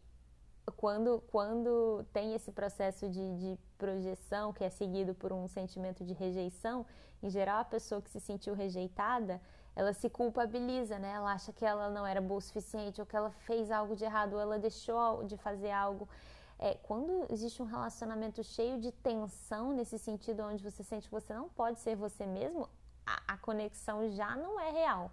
quando, 0.76 1.24
quando 1.32 2.06
tem 2.12 2.34
esse 2.34 2.52
processo 2.52 3.10
de, 3.10 3.38
de, 3.38 3.58
projeção 3.78 4.52
que 4.52 4.64
é 4.64 4.70
seguido 4.70 5.14
por 5.14 5.32
um 5.32 5.48
sentimento 5.48 6.04
de 6.04 6.14
rejeição, 6.14 6.86
em 7.22 7.30
geral 7.30 7.60
a 7.60 7.66
pessoa 7.66 8.02
que 8.02 8.10
se 8.10 8.20
sentiu 8.20 8.56
rejeitada, 8.56 9.40
ela 9.76 9.94
se 9.94 10.10
culpabiliza, 10.10 10.98
né? 10.98 11.12
Ela 11.12 11.34
acha 11.34 11.54
que 11.54 11.64
ela 11.64 11.90
não 11.90 12.06
era 12.06 12.20
boa 12.20 12.40
o 12.40 12.42
suficiente, 12.42 13.00
ou 13.00 13.06
que 13.06 13.16
ela 13.16 13.30
fez 13.30 13.70
algo 13.70 13.96
de 13.96 14.04
errado, 14.04 14.34
ou 14.34 14.40
ela 14.40 14.58
deixou 14.58 15.24
de 15.26 15.38
fazer 15.38 15.70
algo 15.70 16.10
é, 16.60 16.74
quando 16.76 17.26
existe 17.32 17.62
um 17.62 17.66
relacionamento 17.66 18.44
cheio 18.44 18.80
de 18.80 18.92
tensão, 18.92 19.74
nesse 19.74 20.00
sentido 20.00 20.44
onde 20.44 20.64
você 20.64 20.84
sente 20.84 21.08
que 21.08 21.14
você 21.14 21.34
não 21.34 21.50
pode 21.50 21.80
ser 21.80 21.96
você 21.96 22.26
mesmo, 22.26 22.68
a, 23.06 23.34
a 23.34 23.38
conexão 23.38 24.10
já 24.10 24.36
não 24.36 24.60
é 24.60 24.72
real, 24.72 25.12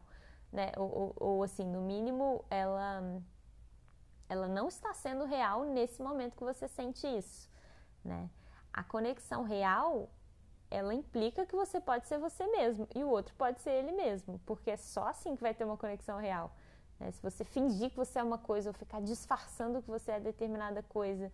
né? 0.50 0.72
Ou, 0.76 0.90
ou, 0.98 1.16
ou, 1.16 1.42
assim, 1.42 1.64
no 1.64 1.82
mínimo, 1.82 2.44
ela, 2.48 3.22
ela 4.28 4.48
não 4.48 4.68
está 4.68 4.94
sendo 4.94 5.24
real 5.24 5.64
nesse 5.64 6.02
momento 6.02 6.36
que 6.36 6.44
você 6.44 6.66
sente 6.66 7.06
isso, 7.06 7.50
né? 8.02 8.30
A 8.72 8.82
conexão 8.82 9.42
real, 9.42 10.08
ela 10.70 10.94
implica 10.94 11.44
que 11.44 11.54
você 11.54 11.78
pode 11.78 12.06
ser 12.06 12.18
você 12.18 12.46
mesmo 12.46 12.88
e 12.94 13.04
o 13.04 13.08
outro 13.08 13.34
pode 13.36 13.60
ser 13.60 13.70
ele 13.70 13.92
mesmo, 13.92 14.40
porque 14.46 14.70
é 14.70 14.76
só 14.78 15.08
assim 15.08 15.36
que 15.36 15.42
vai 15.42 15.54
ter 15.54 15.64
uma 15.64 15.76
conexão 15.76 16.18
real. 16.18 16.56
Né? 16.98 17.10
Se 17.10 17.22
você 17.22 17.44
fingir 17.44 17.90
que 17.90 17.96
você 17.96 18.18
é 18.18 18.22
uma 18.22 18.38
coisa 18.38 18.70
ou 18.70 18.74
ficar 18.74 19.00
disfarçando 19.00 19.82
que 19.82 19.90
você 19.90 20.12
é 20.12 20.20
determinada 20.20 20.82
coisa 20.82 21.30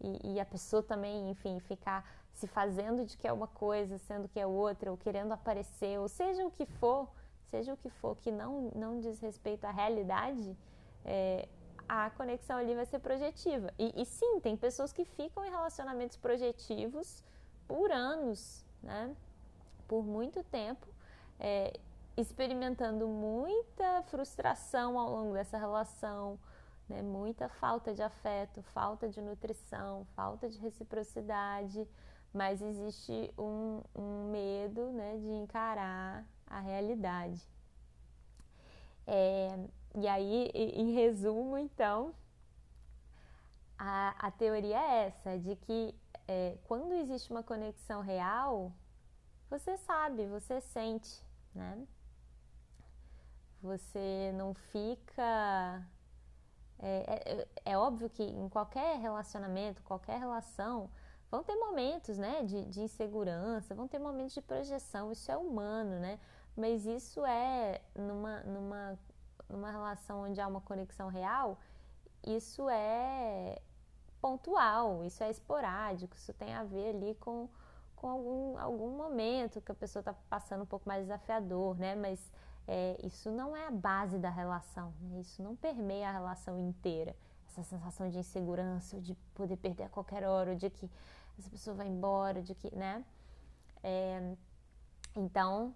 e, 0.00 0.34
e, 0.34 0.40
a 0.40 0.44
pessoa 0.44 0.82
também, 0.82 1.30
enfim, 1.30 1.60
ficar 1.60 2.04
se 2.32 2.46
fazendo 2.46 3.04
de 3.04 3.16
que 3.16 3.28
é 3.28 3.32
uma 3.32 3.46
coisa, 3.46 3.96
sendo 3.98 4.28
que 4.28 4.40
é 4.40 4.46
outra, 4.46 4.90
ou 4.90 4.96
querendo 4.96 5.32
aparecer, 5.32 5.98
ou 6.00 6.08
seja 6.08 6.44
o 6.44 6.50
que 6.50 6.66
for, 6.66 7.08
seja 7.50 7.72
o 7.72 7.76
que 7.76 7.88
for 7.88 8.16
que 8.16 8.32
não, 8.32 8.72
não 8.74 8.98
diz 8.98 9.20
respeito 9.20 9.64
à 9.64 9.70
realidade, 9.70 10.56
é, 11.04 11.48
a 11.88 12.10
conexão 12.10 12.56
ali 12.56 12.74
vai 12.74 12.86
ser 12.86 12.98
projetiva. 12.98 13.72
E, 13.78 14.02
e, 14.02 14.04
sim, 14.04 14.40
tem 14.40 14.56
pessoas 14.56 14.92
que 14.92 15.04
ficam 15.04 15.44
em 15.44 15.50
relacionamentos 15.50 16.16
projetivos 16.16 17.22
por 17.68 17.92
anos, 17.92 18.64
né? 18.82 19.14
Por 19.86 20.04
muito 20.04 20.42
tempo. 20.44 20.86
É, 21.38 21.78
experimentando 22.16 23.08
muita 23.08 24.02
frustração 24.04 24.98
ao 24.98 25.10
longo 25.10 25.34
dessa 25.34 25.58
relação, 25.58 26.38
né? 26.88 27.02
muita 27.02 27.48
falta 27.48 27.92
de 27.92 28.02
afeto, 28.02 28.62
falta 28.62 29.08
de 29.08 29.20
nutrição, 29.20 30.06
falta 30.14 30.48
de 30.48 30.58
reciprocidade, 30.58 31.86
mas 32.32 32.60
existe 32.62 33.32
um, 33.38 33.82
um 33.94 34.30
medo 34.30 34.90
né, 34.92 35.16
de 35.18 35.30
encarar 35.30 36.24
a 36.46 36.60
realidade. 36.60 37.40
É, 39.06 39.58
e 39.96 40.08
aí, 40.08 40.50
em 40.54 40.92
resumo, 40.92 41.58
então, 41.58 42.14
a, 43.78 44.26
a 44.26 44.30
teoria 44.30 44.78
é 44.78 45.06
essa, 45.06 45.38
de 45.38 45.56
que 45.56 45.94
é, 46.26 46.56
quando 46.64 46.92
existe 46.94 47.30
uma 47.30 47.42
conexão 47.42 48.00
real, 48.00 48.72
você 49.50 49.76
sabe, 49.78 50.26
você 50.26 50.60
sente, 50.60 51.22
né? 51.54 51.86
Você 53.64 54.32
não 54.36 54.52
fica. 54.54 55.82
É, 56.78 57.46
é, 57.64 57.72
é, 57.72 57.78
óbvio 57.78 58.10
que 58.10 58.22
em 58.22 58.48
qualquer 58.48 58.98
relacionamento, 58.98 59.82
qualquer 59.82 60.18
relação, 60.18 60.90
vão 61.30 61.42
ter 61.42 61.54
momentos 61.56 62.18
né, 62.18 62.42
de, 62.42 62.64
de 62.66 62.82
insegurança, 62.82 63.74
vão 63.74 63.88
ter 63.88 63.98
momentos 63.98 64.34
de 64.34 64.42
projeção, 64.42 65.10
isso 65.10 65.30
é 65.32 65.36
humano, 65.36 65.98
né? 65.98 66.18
Mas 66.56 66.84
isso 66.84 67.24
é 67.24 67.80
numa, 67.94 68.40
numa, 68.40 68.98
numa 69.48 69.70
relação 69.70 70.24
onde 70.24 70.40
há 70.40 70.46
uma 70.46 70.60
conexão 70.60 71.08
real, 71.08 71.58
isso 72.22 72.68
é 72.68 73.60
pontual, 74.20 75.04
isso 75.04 75.22
é 75.22 75.30
esporádico, 75.30 76.14
isso 76.16 76.32
tem 76.34 76.54
a 76.54 76.64
ver 76.64 76.94
ali 76.94 77.14
com, 77.16 77.48
com 77.96 78.08
algum, 78.08 78.58
algum 78.58 78.90
momento 78.90 79.60
que 79.60 79.72
a 79.72 79.74
pessoa 79.74 80.00
está 80.00 80.14
passando 80.28 80.62
um 80.62 80.66
pouco 80.66 80.88
mais 80.88 81.02
desafiador, 81.02 81.78
né? 81.78 81.94
Mas 81.94 82.30
é, 82.66 82.96
isso 83.02 83.30
não 83.30 83.56
é 83.56 83.66
a 83.66 83.70
base 83.70 84.18
da 84.18 84.30
relação, 84.30 84.92
né? 85.02 85.20
isso 85.20 85.42
não 85.42 85.54
permeia 85.54 86.08
a 86.08 86.12
relação 86.12 86.58
inteira. 86.58 87.14
Essa 87.48 87.62
sensação 87.62 88.08
de 88.08 88.18
insegurança, 88.18 89.00
de 89.00 89.14
poder 89.34 89.56
perder 89.56 89.84
a 89.84 89.88
qualquer 89.88 90.24
hora, 90.26 90.56
de 90.56 90.68
que 90.70 90.90
essa 91.38 91.50
pessoa 91.50 91.76
vai 91.76 91.86
embora, 91.86 92.42
de 92.42 92.54
que, 92.54 92.74
né? 92.74 93.04
É, 93.82 94.34
então, 95.14 95.74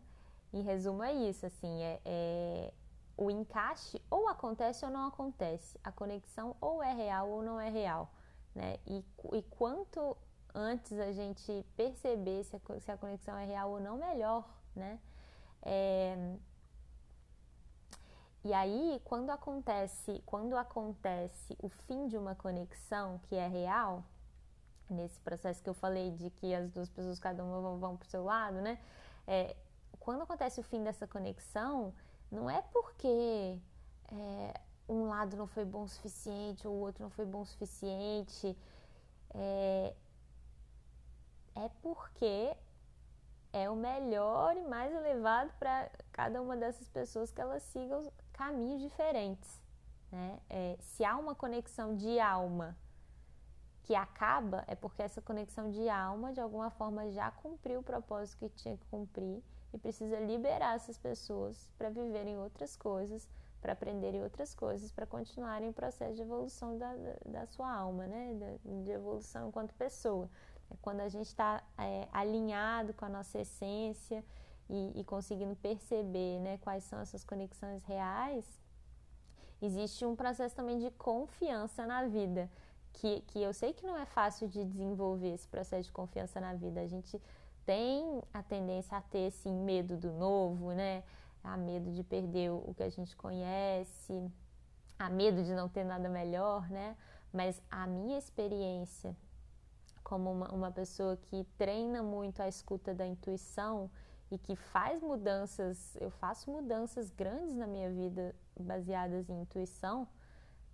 em 0.52 0.62
resumo, 0.62 1.02
é 1.02 1.12
isso, 1.12 1.46
assim, 1.46 1.82
é, 1.82 2.00
é, 2.04 2.72
o 3.16 3.30
encaixe 3.30 4.00
ou 4.10 4.28
acontece 4.28 4.84
ou 4.84 4.90
não 4.90 5.06
acontece, 5.06 5.78
a 5.84 5.92
conexão 5.92 6.56
ou 6.60 6.82
é 6.82 6.92
real 6.92 7.28
ou 7.28 7.42
não 7.42 7.60
é 7.60 7.68
real, 7.68 8.10
né? 8.54 8.78
E, 8.86 9.04
e 9.34 9.42
quanto 9.42 10.16
antes 10.54 10.98
a 10.98 11.12
gente 11.12 11.64
perceber 11.76 12.44
se 12.44 12.56
a, 12.56 12.80
se 12.80 12.90
a 12.90 12.96
conexão 12.96 13.36
é 13.36 13.44
real 13.44 13.70
ou 13.70 13.80
não, 13.80 13.98
melhor, 13.98 14.48
né? 14.74 14.98
É, 15.62 16.36
e 18.48 18.54
aí, 18.54 18.98
quando 19.04 19.28
acontece, 19.28 20.22
quando 20.24 20.56
acontece 20.56 21.54
o 21.62 21.68
fim 21.68 22.08
de 22.08 22.16
uma 22.16 22.34
conexão 22.34 23.20
que 23.24 23.36
é 23.36 23.46
real, 23.46 24.02
nesse 24.88 25.20
processo 25.20 25.62
que 25.62 25.68
eu 25.68 25.74
falei 25.74 26.12
de 26.12 26.30
que 26.30 26.54
as 26.54 26.70
duas 26.70 26.88
pessoas, 26.88 27.18
cada 27.18 27.44
uma 27.44 27.60
vão, 27.60 27.78
vão 27.78 27.96
para 27.98 28.06
o 28.06 28.08
seu 28.08 28.24
lado, 28.24 28.62
né? 28.62 28.78
É, 29.26 29.54
quando 30.00 30.22
acontece 30.22 30.58
o 30.60 30.62
fim 30.62 30.82
dessa 30.82 31.06
conexão, 31.06 31.92
não 32.32 32.48
é 32.48 32.62
porque 32.62 33.58
é, 34.10 34.60
um 34.88 35.08
lado 35.08 35.36
não 35.36 35.46
foi 35.46 35.66
bom 35.66 35.82
o 35.82 35.88
suficiente 35.88 36.66
ou 36.66 36.74
o 36.74 36.80
outro 36.80 37.02
não 37.02 37.10
foi 37.10 37.26
bom 37.26 37.42
o 37.42 37.46
suficiente, 37.46 38.56
é, 39.34 39.94
é 41.54 41.68
porque 41.82 42.56
é 43.52 43.68
o 43.68 43.76
melhor 43.76 44.56
e 44.56 44.62
mais 44.62 44.90
elevado 44.90 45.52
para 45.58 45.90
cada 46.12 46.40
uma 46.40 46.56
dessas 46.56 46.88
pessoas 46.88 47.30
que 47.30 47.42
elas 47.42 47.62
sigam 47.64 48.10
caminhos 48.38 48.80
diferentes. 48.80 49.60
Né? 50.10 50.38
É, 50.48 50.76
se 50.80 51.04
há 51.04 51.16
uma 51.16 51.34
conexão 51.34 51.96
de 51.96 52.18
alma 52.20 52.76
que 53.82 53.94
acaba, 53.94 54.64
é 54.66 54.74
porque 54.74 55.02
essa 55.02 55.20
conexão 55.20 55.70
de 55.70 55.88
alma, 55.88 56.32
de 56.32 56.40
alguma 56.40 56.70
forma, 56.70 57.10
já 57.10 57.30
cumpriu 57.30 57.80
o 57.80 57.82
propósito 57.82 58.38
que 58.38 58.48
tinha 58.50 58.76
que 58.76 58.86
cumprir 58.86 59.42
e 59.72 59.78
precisa 59.78 60.20
liberar 60.20 60.76
essas 60.76 60.96
pessoas 60.96 61.70
para 61.76 61.90
viverem 61.90 62.38
outras 62.38 62.76
coisas, 62.76 63.28
para 63.60 63.72
aprenderem 63.72 64.22
outras 64.22 64.54
coisas, 64.54 64.92
para 64.92 65.04
continuarem 65.04 65.70
o 65.70 65.72
processo 65.72 66.14
de 66.14 66.22
evolução 66.22 66.78
da, 66.78 66.94
da, 66.94 67.16
da 67.26 67.46
sua 67.46 67.70
alma, 67.70 68.06
né? 68.06 68.58
De, 68.64 68.90
evolução 68.90 69.48
enquanto 69.48 69.74
pessoa. 69.74 70.30
É 70.70 70.76
quando 70.80 71.00
a 71.00 71.08
gente 71.08 71.26
está 71.26 71.62
é, 71.76 72.06
alinhado 72.12 72.94
com 72.94 73.04
a 73.04 73.08
nossa 73.08 73.38
essência 73.40 74.24
e, 74.68 75.00
e, 75.00 75.04
conseguindo 75.04 75.56
perceber 75.56 76.40
né, 76.40 76.58
quais 76.58 76.84
são 76.84 77.00
essas 77.00 77.24
conexões 77.24 77.82
reais, 77.84 78.44
existe 79.62 80.04
um 80.04 80.14
processo 80.14 80.54
também 80.54 80.78
de 80.78 80.90
confiança 80.92 81.86
na 81.86 82.06
vida, 82.06 82.50
que, 82.92 83.20
que 83.22 83.40
eu 83.40 83.52
sei 83.52 83.72
que 83.72 83.86
não 83.86 83.96
é 83.96 84.04
fácil 84.04 84.48
de 84.48 84.64
desenvolver 84.64 85.32
esse 85.32 85.48
processo 85.48 85.84
de 85.84 85.92
confiança 85.92 86.40
na 86.40 86.54
vida. 86.54 86.80
A 86.80 86.86
gente 86.86 87.20
tem 87.64 88.22
a 88.32 88.42
tendência 88.42 88.96
a 88.96 89.00
ter 89.00 89.28
esse 89.28 89.50
medo 89.50 89.96
do 89.96 90.12
novo, 90.12 90.72
né? 90.72 91.02
A 91.42 91.56
medo 91.56 91.92
de 91.92 92.02
perder 92.02 92.50
o 92.50 92.74
que 92.74 92.82
a 92.82 92.88
gente 92.88 93.16
conhece, 93.16 94.30
a 94.98 95.08
medo 95.08 95.42
de 95.42 95.54
não 95.54 95.68
ter 95.68 95.84
nada 95.84 96.08
melhor, 96.08 96.68
né? 96.68 96.96
Mas 97.32 97.62
a 97.70 97.86
minha 97.86 98.18
experiência 98.18 99.16
como 100.02 100.32
uma, 100.32 100.48
uma 100.48 100.70
pessoa 100.70 101.16
que 101.16 101.44
treina 101.58 102.02
muito 102.02 102.40
a 102.40 102.48
escuta 102.48 102.94
da 102.94 103.06
intuição 103.06 103.90
e 104.30 104.38
que 104.38 104.54
faz 104.56 105.00
mudanças, 105.00 105.96
eu 106.00 106.10
faço 106.10 106.50
mudanças 106.50 107.10
grandes 107.10 107.54
na 107.54 107.66
minha 107.66 107.90
vida 107.90 108.34
baseadas 108.58 109.28
em 109.28 109.40
intuição. 109.40 110.06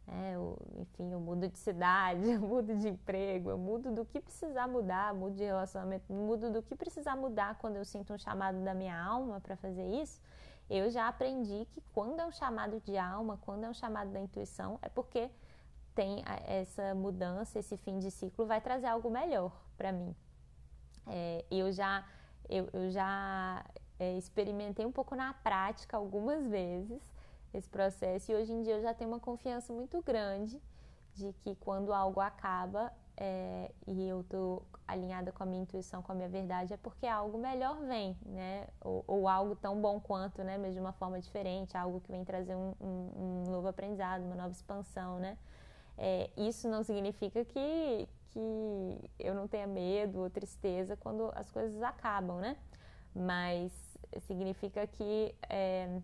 É, 0.07 0.35
eu, 0.35 0.59
enfim, 0.77 1.13
eu 1.13 1.21
mudo 1.21 1.49
de 1.49 1.59
cidade, 1.59 2.29
eu 2.31 2.41
mudo 2.41 2.77
de 2.77 2.89
emprego, 2.89 3.51
eu 3.51 3.59
mudo 3.59 3.91
do 3.91 4.05
que 4.05 4.21
precisar 4.21 4.69
mudar, 4.69 5.15
mudo 5.15 5.35
de 5.35 5.45
relacionamento, 5.45 6.13
mudo 6.13 6.51
do 6.51 6.63
que 6.63 6.75
precisar 6.75 7.17
mudar 7.17 7.57
quando 7.59 7.77
eu 7.77 7.85
sinto 7.85 8.13
um 8.13 8.19
chamado 8.19 8.63
da 8.63 8.75
minha 8.75 8.99
alma 9.01 9.41
para 9.41 9.57
fazer 9.57 9.87
isso. 10.03 10.21
Eu 10.69 10.91
já 10.91 11.09
aprendi 11.09 11.67
que 11.71 11.81
quando 11.93 12.21
é 12.21 12.27
um 12.27 12.33
chamado 12.33 12.81
de 12.81 12.97
alma, 12.97 13.39
quando 13.43 13.65
é 13.65 13.69
um 13.69 13.75
chamado 13.75 14.11
da 14.11 14.21
intuição, 14.21 14.79
é 14.83 14.89
porque 14.89 15.31
tem 15.95 16.23
essa 16.47 16.95
mudança, 16.95 17.59
esse 17.59 17.77
fim 17.77 17.99
de 17.99 18.11
ciclo 18.11 18.47
vai 18.47 18.61
trazer 18.61 18.87
algo 18.87 19.11
melhor 19.11 19.53
para 19.77 19.93
mim. 19.93 20.15
É, 21.07 21.45
eu 21.51 21.71
já, 21.71 22.05
eu, 22.49 22.69
eu 22.73 22.91
já 22.91 23.65
é, 23.99 24.17
experimentei 24.17 24.85
um 24.85 24.93
pouco 24.93 25.15
na 25.15 25.33
prática 25.35 25.97
algumas 25.97 26.47
vezes 26.47 27.01
esse 27.53 27.69
processo 27.69 28.33
e 28.33 28.35
hoje 28.35 28.53
em 28.53 28.63
dia 28.63 28.75
eu 28.75 28.83
já 28.83 28.93
tenho 28.93 29.11
uma 29.11 29.21
confiança 29.21 29.73
muito 29.73 30.03
grande 30.03 30.61
de 31.15 31.33
que 31.35 31.55
quando 31.57 31.93
algo 31.93 32.21
acaba 32.21 32.93
é, 33.17 33.71
e 33.87 34.09
eu 34.09 34.23
estou 34.23 34.67
alinhada 34.87 35.31
com 35.31 35.43
a 35.43 35.47
minha 35.47 35.63
intuição, 35.63 36.03
com 36.03 36.13
a 36.13 36.15
minha 36.15 36.29
verdade, 36.29 36.75
é 36.75 36.77
porque 36.77 37.07
algo 37.07 37.39
melhor 37.39 37.81
vem, 37.87 38.17
né? 38.27 38.67
Ou, 38.81 39.05
ou, 39.07 39.29
algo 39.29 39.55
tão 39.55 39.81
bom 39.81 40.01
quanto, 40.01 40.43
né? 40.43 40.59
Mas 40.59 40.75
de 40.75 40.81
uma 40.81 40.93
forma 40.93 41.21
diferente, 41.21 41.77
algo 41.77 42.01
que 42.01 42.11
vem 42.11 42.25
trazer 42.25 42.57
um, 42.57 42.75
um, 42.81 43.45
um 43.47 43.51
novo 43.51 43.69
aprendizado, 43.69 44.25
uma 44.25 44.35
nova 44.35 44.51
expansão, 44.51 45.19
né? 45.19 45.39
É, 45.97 46.29
isso 46.37 46.69
não 46.69 46.83
significa 46.83 47.45
que, 47.45 48.09
que 48.35 49.11
eu 49.19 49.35
não 49.35 49.47
tenha 49.47 49.67
medo 49.67 50.21
ou 50.21 50.29
tristeza 50.29 50.97
quando 50.97 51.31
as 51.35 51.49
coisas 51.51 51.81
acabam, 51.83 52.41
né? 52.41 52.57
Mas 53.15 53.73
significa 54.27 54.87
que 54.87 55.35
é, 55.49 56.01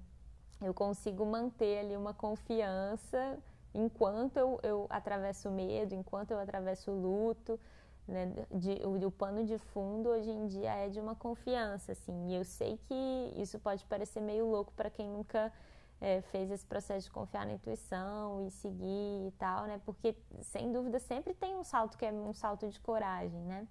eu 0.63 0.73
consigo 0.73 1.27
manter 1.27 1.81
ali 1.81 1.97
uma 1.97 2.15
confiança 2.15 3.39
enquanto 3.75 4.37
eu, 4.37 4.61
eu 4.63 4.87
atravesso 4.89 5.49
o 5.49 5.53
medo, 5.53 5.95
enquanto 5.95 6.31
eu 6.31 6.39
atravesso 6.39 6.93
o 6.93 7.01
luto. 7.01 7.59
Né? 8.07 8.33
De, 8.51 8.81
o, 8.85 9.07
o 9.07 9.11
pano 9.11 9.45
de 9.45 9.59
fundo 9.59 10.09
hoje 10.09 10.31
em 10.31 10.47
dia 10.47 10.73
é 10.73 10.89
de 10.89 11.01
uma 11.01 11.17
confiança, 11.17 11.93
assim. 11.93 12.29
E 12.29 12.37
eu 12.37 12.45
sei 12.45 12.79
que 12.89 13.35
isso 13.37 13.59
pode 13.59 13.85
parecer 13.87 14.21
meio 14.21 14.47
louco 14.47 14.73
para 14.75 14.89
quem 14.89 15.09
nunca 15.09 15.53
é, 16.01 16.23
fez 16.23 16.51
esse 16.51 16.65
processo 16.65 17.07
de 17.07 17.13
confiar 17.13 17.45
na 17.47 17.53
intuição 17.53 18.47
e 18.47 18.51
seguir 18.51 19.29
e 19.29 19.35
tal, 19.39 19.67
né? 19.67 19.81
Porque 19.85 20.17
sem 20.43 20.73
dúvida 20.73 20.99
sempre 20.99 21.35
tem 21.35 21.55
um 21.55 21.63
salto 21.63 21.99
que 21.99 22.07
é 22.07 22.13
um 22.13 22.33
salto 22.33 22.69
de 22.69 22.81
coragem, 22.81 23.41
né? 23.43 23.69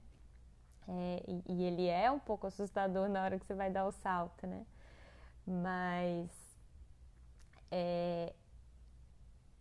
É, 0.87 1.23
e, 1.27 1.43
e, 1.53 1.63
ele 1.63 1.87
é 1.87 2.09
um 2.09 2.19
pouco 2.19 2.47
assustador 2.47 3.09
na 3.09 3.23
hora 3.23 3.37
que 3.37 3.45
você 3.45 3.53
vai 3.53 3.69
dar 3.69 3.85
o 3.85 3.91
salto, 3.91 4.45
né? 4.47 4.65
Mas 5.45 6.29
é, 7.71 8.33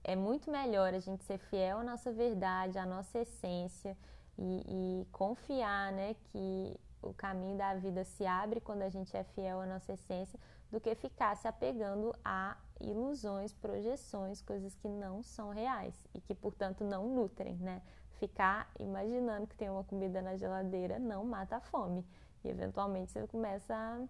é 0.05 0.17
muito 0.17 0.51
melhor 0.51 0.95
a 0.95 0.99
gente 0.99 1.25
ser 1.25 1.39
fiel 1.39 1.79
à 1.79 1.85
nossa 1.85 2.13
verdade, 2.13 2.79
à 2.79 2.87
nossa 2.87 3.19
essência 3.19 3.97
e, 4.39 5.03
e 5.03 5.07
confiar, 5.13 5.93
né? 5.93 6.15
Que 6.25 6.79
o 7.03 7.15
caminho 7.15 7.57
da 7.57 7.75
vida 7.75 8.05
se 8.05 8.27
abre 8.27 8.61
quando 8.61 8.83
a 8.83 8.89
gente 8.89 9.17
é 9.17 9.25
fiel 9.25 9.61
à 9.61 9.67
nossa 9.67 9.93
essência 9.93 10.39
do 10.71 10.81
que 10.81 10.95
ficar 10.95 11.37
se 11.37 11.49
apegando 11.49 12.15
a 12.25 12.57
ilusões, 12.81 13.53
projeções, 13.53 14.41
coisas 14.43 14.75
que 14.77 14.89
não 14.89 15.23
são 15.23 15.51
reais 15.51 15.95
e 16.15 16.21
que, 16.21 16.35
portanto, 16.35 16.85
não 16.85 17.09
nutrem, 17.09 17.57
né? 17.57 17.83
Ficar 18.19 18.71
imaginando 18.79 19.47
que 19.47 19.57
tem 19.57 19.71
uma 19.71 19.85
comida 19.85 20.21
na 20.21 20.37
geladeira 20.37 20.99
não 20.99 21.25
mata 21.25 21.57
a 21.57 21.61
fome. 21.61 22.05
E, 22.45 22.49
eventualmente, 22.49 23.13
você 23.13 23.27
começa 23.27 23.75
a, 23.75 24.01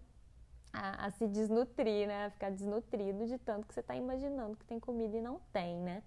a, 0.73 1.07
a 1.07 1.11
se 1.11 1.27
desnutrir, 1.27 2.07
né? 2.07 2.27
A 2.27 2.31
ficar 2.31 2.51
desnutrido 2.51 3.27
de 3.27 3.39
tanto 3.39 3.67
que 3.67 3.75
você 3.75 3.81
está 3.81 3.95
imaginando 3.95 4.57
que 4.57 4.65
tem 4.65 4.81
comida 4.81 5.17
e 5.17 5.23
não 5.23 5.41
tem, 5.53 5.77
né? 5.77 6.03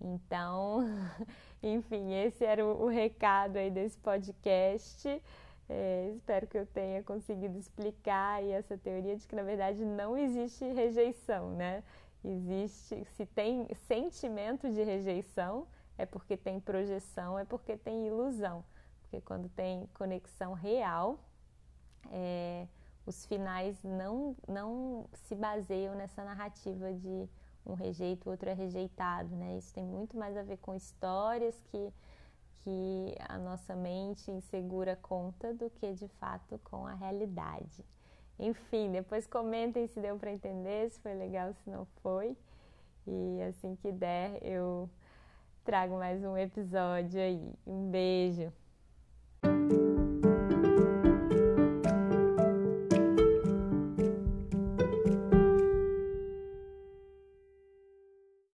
Então, 0.00 0.84
enfim, 1.62 2.14
esse 2.14 2.44
era 2.44 2.64
o, 2.64 2.84
o 2.84 2.88
recado 2.88 3.56
aí 3.56 3.70
desse 3.70 3.98
podcast. 3.98 5.22
É, 5.68 6.12
espero 6.16 6.46
que 6.46 6.56
eu 6.56 6.66
tenha 6.66 7.02
conseguido 7.02 7.58
explicar 7.58 8.42
essa 8.42 8.78
teoria 8.78 9.16
de 9.16 9.28
que 9.28 9.36
na 9.36 9.42
verdade 9.42 9.84
não 9.84 10.16
existe 10.16 10.64
rejeição, 10.72 11.50
né? 11.50 11.84
Existe, 12.24 13.04
se 13.16 13.26
tem 13.26 13.66
sentimento 13.86 14.70
de 14.70 14.82
rejeição, 14.82 15.66
é 15.98 16.06
porque 16.06 16.36
tem 16.36 16.58
projeção, 16.58 17.38
é 17.38 17.44
porque 17.44 17.76
tem 17.76 18.06
ilusão. 18.06 18.64
Porque 19.02 19.20
quando 19.20 19.48
tem 19.50 19.86
conexão 19.94 20.52
real, 20.52 21.18
é, 22.10 22.66
os 23.04 23.26
finais 23.26 23.82
não, 23.82 24.36
não 24.46 25.06
se 25.12 25.34
baseiam 25.34 25.94
nessa 25.94 26.24
narrativa 26.24 26.92
de 26.92 27.28
um 27.64 27.74
rejeito, 27.74 28.26
o 28.26 28.30
outro 28.30 28.48
é 28.48 28.54
rejeitado, 28.54 29.34
né? 29.36 29.56
Isso 29.58 29.72
tem 29.74 29.84
muito 29.84 30.16
mais 30.16 30.36
a 30.36 30.42
ver 30.42 30.56
com 30.58 30.74
histórias 30.74 31.60
que 31.70 31.92
que 32.68 33.14
a 33.26 33.38
nossa 33.38 33.74
mente 33.74 34.30
insegura 34.30 34.94
conta 34.96 35.54
do 35.54 35.70
que 35.70 35.94
de 35.94 36.06
fato 36.20 36.60
com 36.64 36.86
a 36.86 36.92
realidade. 36.92 37.82
Enfim, 38.38 38.92
depois 38.92 39.26
comentem 39.26 39.86
se 39.86 39.98
deu 39.98 40.18
para 40.18 40.32
entender, 40.32 40.90
se 40.90 41.00
foi 41.00 41.14
legal, 41.14 41.54
se 41.54 41.70
não 41.70 41.86
foi. 42.02 42.36
E 43.06 43.42
assim 43.48 43.74
que 43.76 43.90
der, 43.90 44.38
eu 44.42 44.88
trago 45.64 45.96
mais 45.96 46.22
um 46.22 46.36
episódio 46.36 47.20
aí. 47.20 47.52
Um 47.66 47.90
beijo. 47.90 48.52